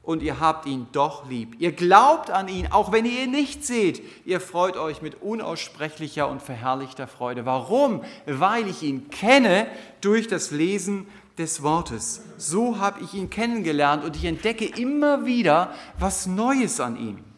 Und 0.03 0.23
ihr 0.23 0.41
habt 0.41 0.65
ihn 0.65 0.87
doch 0.91 1.29
lieb. 1.29 1.55
Ihr 1.59 1.71
glaubt 1.71 2.31
an 2.31 2.49
ihn, 2.49 2.67
auch 2.69 2.91
wenn 2.91 3.05
ihr 3.05 3.23
ihn 3.23 3.31
nicht 3.31 3.65
seht. 3.65 4.01
Ihr 4.25 4.41
freut 4.41 4.75
euch 4.75 5.01
mit 5.01 5.21
unaussprechlicher 5.21 6.27
und 6.27 6.41
verherrlichter 6.41 7.07
Freude. 7.07 7.45
Warum? 7.45 8.03
Weil 8.25 8.67
ich 8.67 8.83
ihn 8.83 9.09
kenne 9.09 9.67
durch 10.01 10.27
das 10.27 10.51
Lesen 10.51 11.07
des 11.37 11.63
Wortes. 11.63 12.23
So 12.37 12.79
habe 12.79 12.99
ich 13.01 13.13
ihn 13.13 13.29
kennengelernt 13.29 14.03
und 14.03 14.17
ich 14.17 14.25
entdecke 14.25 14.65
immer 14.65 15.25
wieder 15.25 15.73
was 15.97 16.27
Neues 16.27 16.81
an 16.81 16.97
ihm. 16.97 17.28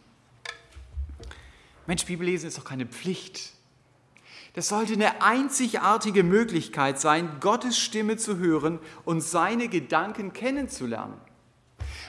Mensch, 1.91 2.06
Bibellesen 2.06 2.47
ist 2.47 2.58
doch 2.58 2.63
keine 2.63 2.86
Pflicht. 2.86 3.51
Das 4.54 4.69
sollte 4.69 4.93
eine 4.93 5.21
einzigartige 5.21 6.23
Möglichkeit 6.23 7.01
sein, 7.01 7.30
Gottes 7.41 7.77
Stimme 7.77 8.15
zu 8.15 8.38
hören 8.38 8.80
und 9.04 9.19
seine 9.19 9.67
Gedanken 9.67 10.32
kennenzulernen. 10.32 11.15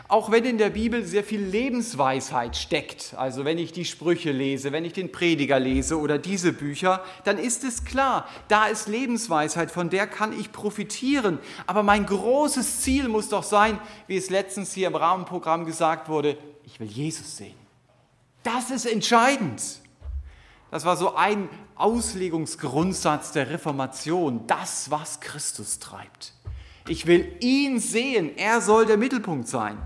Auch 0.06 0.30
wenn 0.30 0.44
in 0.44 0.58
der 0.58 0.70
Bibel 0.70 1.04
sehr 1.04 1.24
viel 1.24 1.40
Lebensweisheit 1.40 2.56
steckt, 2.56 3.14
also 3.16 3.44
wenn 3.44 3.58
ich 3.58 3.72
die 3.72 3.84
Sprüche 3.84 4.30
lese, 4.30 4.70
wenn 4.70 4.84
ich 4.84 4.92
den 4.92 5.10
Prediger 5.10 5.58
lese 5.58 5.98
oder 5.98 6.16
diese 6.16 6.52
Bücher, 6.52 7.02
dann 7.24 7.36
ist 7.36 7.64
es 7.64 7.84
klar, 7.84 8.28
da 8.46 8.66
ist 8.66 8.86
Lebensweisheit, 8.86 9.72
von 9.72 9.90
der 9.90 10.06
kann 10.06 10.32
ich 10.38 10.52
profitieren. 10.52 11.40
Aber 11.66 11.82
mein 11.82 12.06
großes 12.06 12.82
Ziel 12.82 13.08
muss 13.08 13.30
doch 13.30 13.42
sein, 13.42 13.80
wie 14.06 14.16
es 14.16 14.30
letztens 14.30 14.74
hier 14.74 14.86
im 14.86 14.94
Rahmenprogramm 14.94 15.66
gesagt 15.66 16.08
wurde, 16.08 16.38
ich 16.66 16.78
will 16.78 16.86
Jesus 16.86 17.36
sehen. 17.36 17.61
Das 18.42 18.70
ist 18.70 18.86
entscheidend. 18.86 19.62
Das 20.70 20.84
war 20.84 20.96
so 20.96 21.14
ein 21.14 21.48
Auslegungsgrundsatz 21.76 23.32
der 23.32 23.50
Reformation, 23.50 24.46
das, 24.46 24.90
was 24.90 25.20
Christus 25.20 25.78
treibt. 25.78 26.32
Ich 26.88 27.06
will 27.06 27.36
ihn 27.40 27.78
sehen, 27.78 28.36
er 28.36 28.60
soll 28.60 28.86
der 28.86 28.96
Mittelpunkt 28.96 29.48
sein. 29.48 29.80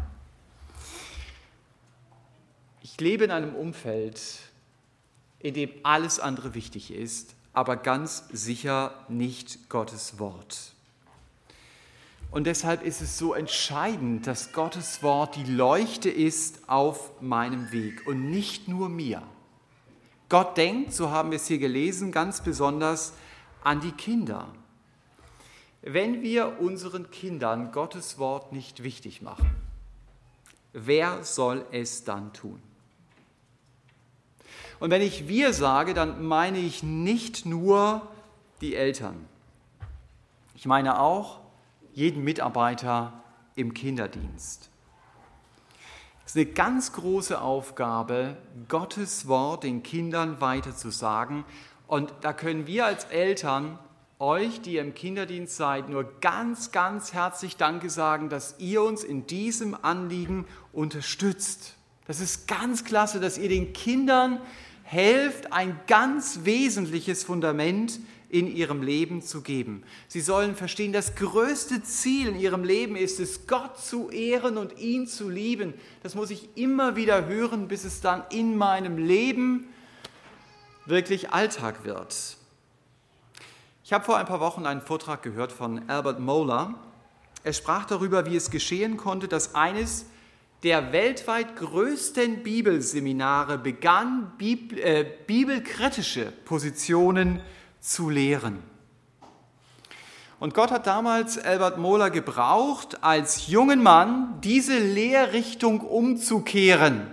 Ich 2.82 3.00
lebe 3.00 3.24
in 3.24 3.30
einem 3.30 3.54
Umfeld, 3.54 4.22
in 5.40 5.54
dem 5.54 5.70
alles 5.82 6.20
andere 6.20 6.54
wichtig 6.54 6.90
ist, 6.90 7.34
aber 7.52 7.76
ganz 7.76 8.24
sicher 8.32 9.04
nicht 9.08 9.68
Gottes 9.68 10.18
Wort. 10.18 10.75
Und 12.30 12.44
deshalb 12.44 12.82
ist 12.82 13.00
es 13.00 13.18
so 13.18 13.34
entscheidend, 13.34 14.26
dass 14.26 14.52
Gottes 14.52 15.02
Wort 15.02 15.36
die 15.36 15.44
Leuchte 15.44 16.10
ist 16.10 16.68
auf 16.68 17.20
meinem 17.22 17.72
Weg 17.72 18.06
und 18.06 18.30
nicht 18.30 18.68
nur 18.68 18.88
mir. 18.88 19.22
Gott 20.28 20.56
denkt, 20.56 20.92
so 20.92 21.10
haben 21.10 21.30
wir 21.30 21.36
es 21.36 21.46
hier 21.46 21.58
gelesen, 21.58 22.10
ganz 22.12 22.42
besonders 22.42 23.14
an 23.62 23.80
die 23.80 23.92
Kinder. 23.92 24.48
Wenn 25.82 26.22
wir 26.22 26.60
unseren 26.60 27.10
Kindern 27.10 27.70
Gottes 27.70 28.18
Wort 28.18 28.52
nicht 28.52 28.82
wichtig 28.82 29.22
machen, 29.22 29.54
wer 30.72 31.22
soll 31.22 31.64
es 31.70 32.02
dann 32.02 32.32
tun? 32.32 32.60
Und 34.80 34.90
wenn 34.90 35.00
ich 35.00 35.28
wir 35.28 35.52
sage, 35.52 35.94
dann 35.94 36.26
meine 36.26 36.58
ich 36.58 36.82
nicht 36.82 37.46
nur 37.46 38.02
die 38.60 38.74
Eltern. 38.74 39.26
Ich 40.54 40.66
meine 40.66 41.00
auch 41.00 41.45
jeden 41.96 42.22
Mitarbeiter 42.22 43.14
im 43.54 43.72
Kinderdienst. 43.72 44.68
Es 46.26 46.32
ist 46.32 46.36
eine 46.36 46.46
ganz 46.46 46.92
große 46.92 47.40
Aufgabe, 47.40 48.36
Gottes 48.68 49.28
Wort 49.28 49.64
den 49.64 49.82
Kindern 49.82 50.42
weiterzusagen. 50.42 51.44
Und 51.86 52.12
da 52.20 52.34
können 52.34 52.66
wir 52.66 52.84
als 52.84 53.04
Eltern 53.04 53.78
euch, 54.18 54.60
die 54.60 54.74
ihr 54.74 54.82
im 54.82 54.92
Kinderdienst 54.94 55.56
seid, 55.56 55.88
nur 55.88 56.20
ganz, 56.20 56.70
ganz 56.70 57.14
herzlich 57.14 57.56
Danke 57.56 57.88
sagen, 57.88 58.28
dass 58.28 58.56
ihr 58.58 58.82
uns 58.82 59.02
in 59.02 59.26
diesem 59.26 59.74
Anliegen 59.80 60.44
unterstützt. 60.74 61.76
Das 62.06 62.20
ist 62.20 62.46
ganz 62.46 62.84
klasse, 62.84 63.20
dass 63.20 63.38
ihr 63.38 63.48
den 63.48 63.72
Kindern 63.72 64.40
helft, 64.82 65.50
ein 65.54 65.80
ganz 65.86 66.40
wesentliches 66.44 67.24
Fundament 67.24 68.00
in 68.28 68.48
ihrem 68.48 68.82
Leben 68.82 69.22
zu 69.22 69.42
geben. 69.42 69.82
Sie 70.08 70.20
sollen 70.20 70.56
verstehen, 70.56 70.92
das 70.92 71.14
größte 71.14 71.82
Ziel 71.82 72.28
in 72.28 72.38
ihrem 72.38 72.64
Leben 72.64 72.96
ist 72.96 73.20
es, 73.20 73.46
Gott 73.46 73.78
zu 73.78 74.10
ehren 74.10 74.58
und 74.58 74.78
ihn 74.78 75.06
zu 75.06 75.28
lieben. 75.28 75.74
Das 76.02 76.14
muss 76.14 76.30
ich 76.30 76.56
immer 76.56 76.96
wieder 76.96 77.26
hören, 77.26 77.68
bis 77.68 77.84
es 77.84 78.00
dann 78.00 78.24
in 78.30 78.56
meinem 78.56 78.98
Leben 78.98 79.68
wirklich 80.86 81.30
Alltag 81.32 81.84
wird. 81.84 82.36
Ich 83.84 83.92
habe 83.92 84.04
vor 84.04 84.16
ein 84.16 84.26
paar 84.26 84.40
Wochen 84.40 84.66
einen 84.66 84.80
Vortrag 84.80 85.22
gehört 85.22 85.52
von 85.52 85.88
Albert 85.88 86.18
Moeller. 86.18 86.74
Er 87.44 87.52
sprach 87.52 87.84
darüber, 87.84 88.26
wie 88.26 88.34
es 88.34 88.50
geschehen 88.50 88.96
konnte, 88.96 89.28
dass 89.28 89.54
eines 89.54 90.06
der 90.64 90.92
weltweit 90.92 91.54
größten 91.54 92.42
Bibelseminare 92.42 93.58
begann, 93.58 94.32
Bibel, 94.36 94.78
äh, 94.78 95.06
bibelkritische 95.26 96.32
Positionen 96.44 97.36
zu 97.36 97.55
lehren. 98.10 98.62
Und 100.38 100.52
Gott 100.52 100.70
hat 100.70 100.86
damals 100.86 101.38
Albert 101.38 101.78
Mohler 101.78 102.10
gebraucht, 102.10 103.02
als 103.02 103.46
jungen 103.46 103.82
Mann 103.82 104.40
diese 104.42 104.78
Lehrrichtung 104.78 105.80
umzukehren. 105.80 107.06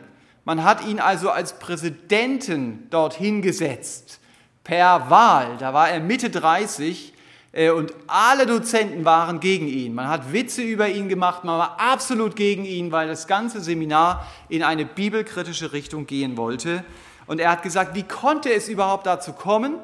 Man 0.46 0.64
hat 0.64 0.86
ihn 0.86 1.00
also 1.00 1.30
als 1.30 1.58
Präsidenten 1.60 2.90
dorthin 2.90 3.42
gesetzt. 3.42 4.20
per 4.64 5.10
Wahl. 5.10 5.58
Da 5.60 5.74
war 5.74 5.90
er 5.90 6.00
Mitte 6.00 6.30
30 6.30 7.14
äh, 7.52 7.70
und 7.70 7.94
alle 8.08 8.46
Dozenten 8.46 9.06
waren 9.06 9.40
gegen 9.40 9.68
ihn. 9.68 9.94
Man 9.94 10.08
hat 10.08 10.34
Witze 10.34 10.62
über 10.62 10.88
ihn 10.90 11.10
gemacht, 11.10 11.44
man 11.44 11.60
war 11.60 11.80
absolut 11.80 12.36
gegen 12.36 12.66
ihn, 12.66 12.92
weil 12.92 13.08
das 13.08 13.28
ganze 13.28 13.62
Seminar 13.62 14.26
in 14.50 14.64
eine 14.64 14.86
bibelkritische 14.86 15.74
Richtung 15.74 16.08
gehen 16.08 16.38
wollte. 16.38 16.84
Und 17.28 17.40
er 17.40 17.52
hat 17.52 17.64
gesagt, 17.64 17.96
wie 17.96 18.04
konnte 18.04 18.52
es 18.54 18.68
überhaupt 18.68 19.06
dazu 19.06 19.34
kommen? 19.34 19.76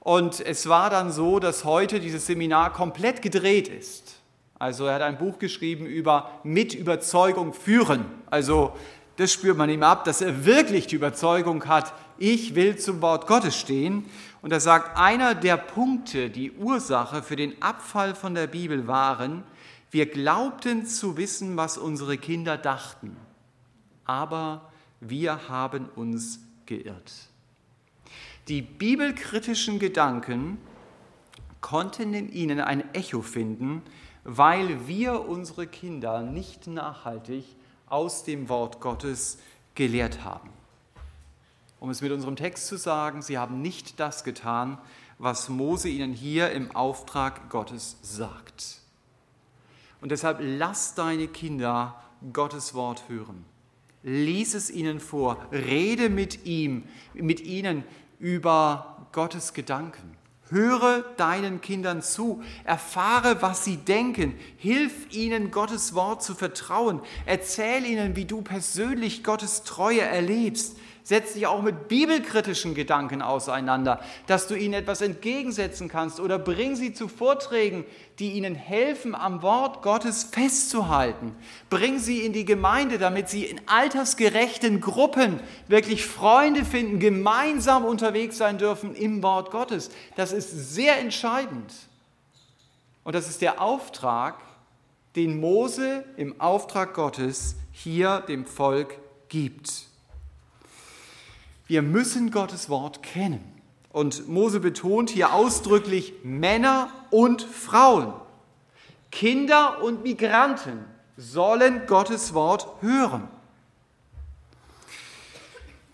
Und 0.00 0.40
es 0.40 0.68
war 0.68 0.90
dann 0.90 1.12
so, 1.12 1.38
dass 1.38 1.64
heute 1.64 2.00
dieses 2.00 2.26
Seminar 2.26 2.72
komplett 2.72 3.22
gedreht 3.22 3.68
ist. 3.68 4.16
Also 4.58 4.86
er 4.86 4.96
hat 4.96 5.02
ein 5.02 5.18
Buch 5.18 5.38
geschrieben 5.38 5.86
über 5.86 6.40
mit 6.42 6.74
Überzeugung 6.74 7.54
führen. 7.54 8.06
Also 8.30 8.74
das 9.16 9.32
spürt 9.32 9.56
man 9.56 9.70
ihm 9.70 9.82
ab, 9.82 10.04
dass 10.04 10.22
er 10.22 10.44
wirklich 10.44 10.86
die 10.86 10.96
Überzeugung 10.96 11.66
hat, 11.66 11.92
ich 12.18 12.54
will 12.54 12.76
zum 12.76 13.02
Wort 13.02 13.26
Gottes 13.26 13.56
stehen. 13.56 14.06
Und 14.42 14.52
er 14.52 14.60
sagt, 14.60 14.98
einer 14.98 15.34
der 15.34 15.56
Punkte, 15.58 16.30
die 16.30 16.52
Ursache 16.52 17.22
für 17.22 17.36
den 17.36 17.60
Abfall 17.62 18.14
von 18.14 18.34
der 18.34 18.46
Bibel 18.46 18.86
waren, 18.86 19.42
wir 19.90 20.06
glaubten 20.06 20.86
zu 20.86 21.16
wissen, 21.16 21.56
was 21.56 21.76
unsere 21.76 22.16
Kinder 22.16 22.56
dachten, 22.56 23.16
aber 24.04 24.70
wir 25.00 25.48
haben 25.48 25.88
uns 25.96 26.40
geirrt. 26.64 27.29
Die 28.50 28.62
bibelkritischen 28.62 29.78
Gedanken 29.78 30.58
konnten 31.60 32.14
in 32.14 32.32
ihnen 32.32 32.58
ein 32.58 32.92
Echo 32.94 33.22
finden, 33.22 33.80
weil 34.24 34.88
wir 34.88 35.28
unsere 35.28 35.68
Kinder 35.68 36.22
nicht 36.22 36.66
nachhaltig 36.66 37.44
aus 37.86 38.24
dem 38.24 38.48
Wort 38.48 38.80
Gottes 38.80 39.38
gelehrt 39.76 40.24
haben. 40.24 40.50
Um 41.78 41.90
es 41.90 42.02
mit 42.02 42.10
unserem 42.10 42.34
Text 42.34 42.66
zu 42.66 42.76
sagen, 42.76 43.22
sie 43.22 43.38
haben 43.38 43.62
nicht 43.62 44.00
das 44.00 44.24
getan, 44.24 44.78
was 45.18 45.48
Mose 45.48 45.88
ihnen 45.88 46.12
hier 46.12 46.50
im 46.50 46.74
Auftrag 46.74 47.50
Gottes 47.50 47.98
sagt. 48.02 48.80
Und 50.00 50.10
deshalb 50.10 50.38
lass 50.42 50.96
deine 50.96 51.28
Kinder 51.28 52.02
Gottes 52.32 52.74
Wort 52.74 53.04
hören. 53.08 53.44
Lies 54.02 54.54
es 54.54 54.70
ihnen 54.70 54.98
vor, 54.98 55.46
rede 55.52 56.08
mit 56.08 56.46
ihm, 56.46 56.84
mit 57.12 57.42
ihnen 57.42 57.84
über 58.20 59.08
Gottes 59.12 59.54
Gedanken. 59.54 60.16
Höre 60.50 61.02
deinen 61.16 61.60
Kindern 61.60 62.02
zu, 62.02 62.42
erfahre, 62.64 63.40
was 63.40 63.64
sie 63.64 63.76
denken, 63.76 64.34
hilf 64.56 65.12
ihnen, 65.12 65.50
Gottes 65.50 65.94
Wort 65.94 66.22
zu 66.22 66.34
vertrauen, 66.34 67.00
erzähl 67.24 67.86
ihnen, 67.86 68.16
wie 68.16 68.24
du 68.24 68.42
persönlich 68.42 69.22
Gottes 69.22 69.62
Treue 69.62 70.02
erlebst, 70.02 70.76
setz 71.02 71.34
dich 71.34 71.46
auch 71.46 71.62
mit 71.62 71.88
bibelkritischen 71.88 72.74
Gedanken 72.74 73.22
auseinander, 73.22 74.00
dass 74.26 74.46
du 74.46 74.54
ihnen 74.54 74.74
etwas 74.74 75.00
entgegensetzen 75.00 75.88
kannst 75.88 76.20
oder 76.20 76.38
bring 76.38 76.76
sie 76.76 76.92
zu 76.92 77.08
Vorträgen, 77.08 77.84
die 78.18 78.32
ihnen 78.32 78.54
helfen, 78.54 79.14
am 79.14 79.42
Wort 79.42 79.82
Gottes 79.82 80.24
festzuhalten. 80.24 81.34
Bring 81.68 81.98
sie 81.98 82.24
in 82.24 82.32
die 82.32 82.44
Gemeinde, 82.44 82.98
damit 82.98 83.28
sie 83.28 83.44
in 83.44 83.60
altersgerechten 83.66 84.80
Gruppen 84.80 85.40
wirklich 85.68 86.06
Freunde 86.06 86.64
finden, 86.64 87.00
gemeinsam 87.00 87.84
unterwegs 87.84 88.38
sein 88.38 88.58
dürfen 88.58 88.94
im 88.94 89.22
Wort 89.22 89.50
Gottes. 89.50 89.90
Das 90.16 90.32
ist 90.32 90.74
sehr 90.74 90.98
entscheidend. 90.98 91.72
Und 93.04 93.14
das 93.14 93.28
ist 93.28 93.42
der 93.42 93.60
Auftrag, 93.60 94.40
den 95.16 95.40
Mose 95.40 96.04
im 96.16 96.40
Auftrag 96.40 96.94
Gottes 96.94 97.56
hier 97.72 98.20
dem 98.20 98.46
Volk 98.46 98.98
gibt. 99.28 99.89
Wir 101.70 101.82
müssen 101.82 102.32
Gottes 102.32 102.68
Wort 102.68 103.00
kennen. 103.00 103.44
Und 103.92 104.26
Mose 104.28 104.58
betont 104.58 105.08
hier 105.08 105.32
ausdrücklich 105.32 106.14
Männer 106.24 106.90
und 107.12 107.42
Frauen, 107.42 108.12
Kinder 109.12 109.80
und 109.80 110.02
Migranten 110.02 110.84
sollen 111.16 111.86
Gottes 111.86 112.34
Wort 112.34 112.66
hören. 112.80 113.28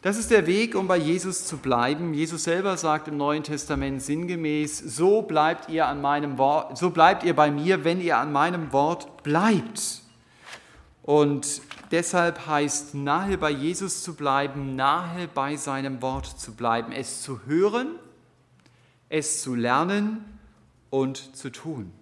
Das 0.01 0.17
ist 0.17 0.31
der 0.31 0.47
Weg, 0.47 0.75
um 0.75 0.89
bei 0.89 0.97
Jesus 0.97 1.45
zu 1.45 1.59
bleiben. 1.59 2.15
Jesus 2.15 2.45
selber 2.45 2.79
sagt 2.79 3.09
im 3.09 3.19
Neuen 3.19 3.43
Testament 3.43 4.01
sinngemäß, 4.01 4.79
so 4.79 5.21
bleibt 5.21 5.69
ihr 5.69 5.87
an 5.89 6.01
meinem 6.01 6.39
Wort, 6.39 6.79
so 6.79 6.89
bleibt 6.89 7.23
ihr 7.23 7.37
bei 7.37 7.51
mir, 7.51 7.85
wenn 7.85 8.01
ihr 8.01 8.17
an 8.17 8.33
meinem 8.33 8.73
Wort 8.73 9.23
bleibt. 9.23 10.01
Und 11.03 11.61
deshalb 11.91 12.47
heißt 12.47 12.95
nahe 12.95 13.39
bei 13.39 13.51
Jesus 13.51 14.03
zu 14.03 14.15
bleiben, 14.15 14.77
nahe 14.77 15.29
bei 15.29 15.57
seinem 15.57 16.03
Wort 16.03 16.27
zu 16.27 16.55
bleiben, 16.55 16.93
es 16.93 17.23
zu 17.23 17.45
hören, 17.47 17.99
es 19.09 19.43
zu 19.43 19.55
lernen 19.55 20.25
und 20.91 21.37
zu 21.37 21.51
tun. 21.51 21.93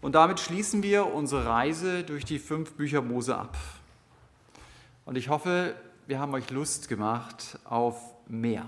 Und 0.00 0.14
damit 0.14 0.40
schließen 0.40 0.82
wir 0.82 1.06
unsere 1.06 1.44
Reise 1.44 2.04
durch 2.04 2.24
die 2.24 2.38
fünf 2.38 2.72
Bücher 2.72 3.02
Mose 3.02 3.36
ab. 3.36 3.56
Und 5.04 5.16
ich 5.16 5.28
hoffe, 5.28 5.74
wir 6.06 6.18
haben 6.18 6.32
euch 6.34 6.50
Lust 6.50 6.88
gemacht 6.88 7.58
auf 7.64 7.96
mehr. 8.26 8.64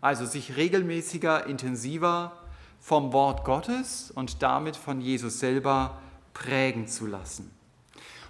Also 0.00 0.24
sich 0.26 0.56
regelmäßiger, 0.56 1.46
intensiver 1.46 2.32
vom 2.80 3.12
Wort 3.12 3.44
Gottes 3.44 4.10
und 4.10 4.42
damit 4.42 4.76
von 4.76 5.00
Jesus 5.00 5.38
selber 5.40 6.00
prägen 6.34 6.88
zu 6.88 7.06
lassen. 7.06 7.50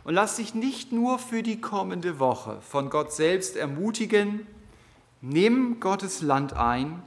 Und 0.05 0.15
lass 0.15 0.37
dich 0.37 0.55
nicht 0.55 0.93
nur 0.93 1.19
für 1.19 1.43
die 1.43 1.61
kommende 1.61 2.19
Woche 2.19 2.61
von 2.61 2.91
Gott 2.91 3.13
selbst 3.13 3.57
ermutigen, 3.57 4.47
nimm 5.21 5.79
Gottes 5.79 6.23
Land 6.23 6.55
ein 6.55 7.03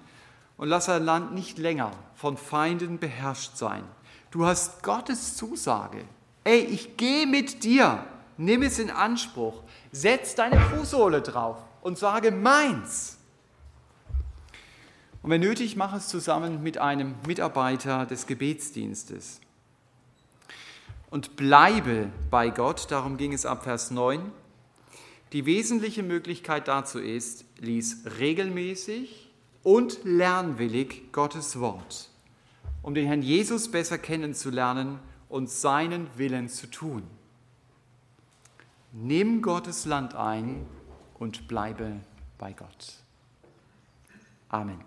und 0.57 0.69
lass 0.69 0.87
ein 0.87 1.03
Land 1.03 1.33
nicht 1.33 1.57
länger 1.57 1.91
von 2.15 2.37
Feinden 2.37 2.99
beherrscht 2.99 3.57
sein. 3.57 3.83
Du 4.31 4.45
hast 4.45 4.83
Gottes 4.83 5.35
Zusage. 5.35 6.03
Ey, 6.45 6.59
ich 6.59 6.95
gehe 6.95 7.27
mit 7.27 7.63
dir. 7.63 8.05
Nimm 8.37 8.63
es 8.63 8.79
in 8.79 8.91
Anspruch. 8.91 9.61
Setz 9.91 10.35
deine 10.35 10.59
Fußsohle 10.59 11.21
drauf 11.21 11.57
und 11.81 11.97
sage 11.97 12.31
meins. 12.31 13.17
Und 15.21 15.31
wenn 15.31 15.41
nötig, 15.41 15.75
mach 15.75 15.93
es 15.93 16.07
zusammen 16.07 16.61
mit 16.61 16.77
einem 16.77 17.15
Mitarbeiter 17.25 18.05
des 18.05 18.27
Gebetsdienstes 18.27 19.41
und 21.09 21.35
bleibe 21.35 22.11
bei 22.29 22.49
Gott, 22.49 22.91
darum 22.91 23.17
ging 23.17 23.33
es 23.33 23.45
ab 23.45 23.63
Vers 23.63 23.91
9. 23.91 24.31
Die 25.31 25.45
wesentliche 25.45 26.03
Möglichkeit 26.03 26.67
dazu 26.67 26.99
ist, 26.99 27.45
lies 27.59 28.03
regelmäßig 28.19 29.31
und 29.63 30.03
lernwillig 30.03 31.11
Gottes 31.11 31.59
Wort, 31.59 32.09
um 32.81 32.93
den 32.93 33.07
Herrn 33.07 33.21
Jesus 33.21 33.71
besser 33.71 33.97
kennenzulernen 33.97 34.99
und 35.27 35.49
seinen 35.49 36.07
Willen 36.17 36.47
zu 36.47 36.67
tun. 36.67 37.03
Nimm 38.93 39.41
Gottes 39.41 39.85
Land 39.85 40.15
ein 40.15 40.65
und 41.19 41.49
bleibe 41.49 41.99
bei 42.37 42.53
Gott. 42.53 42.93
Amen. 44.47 44.85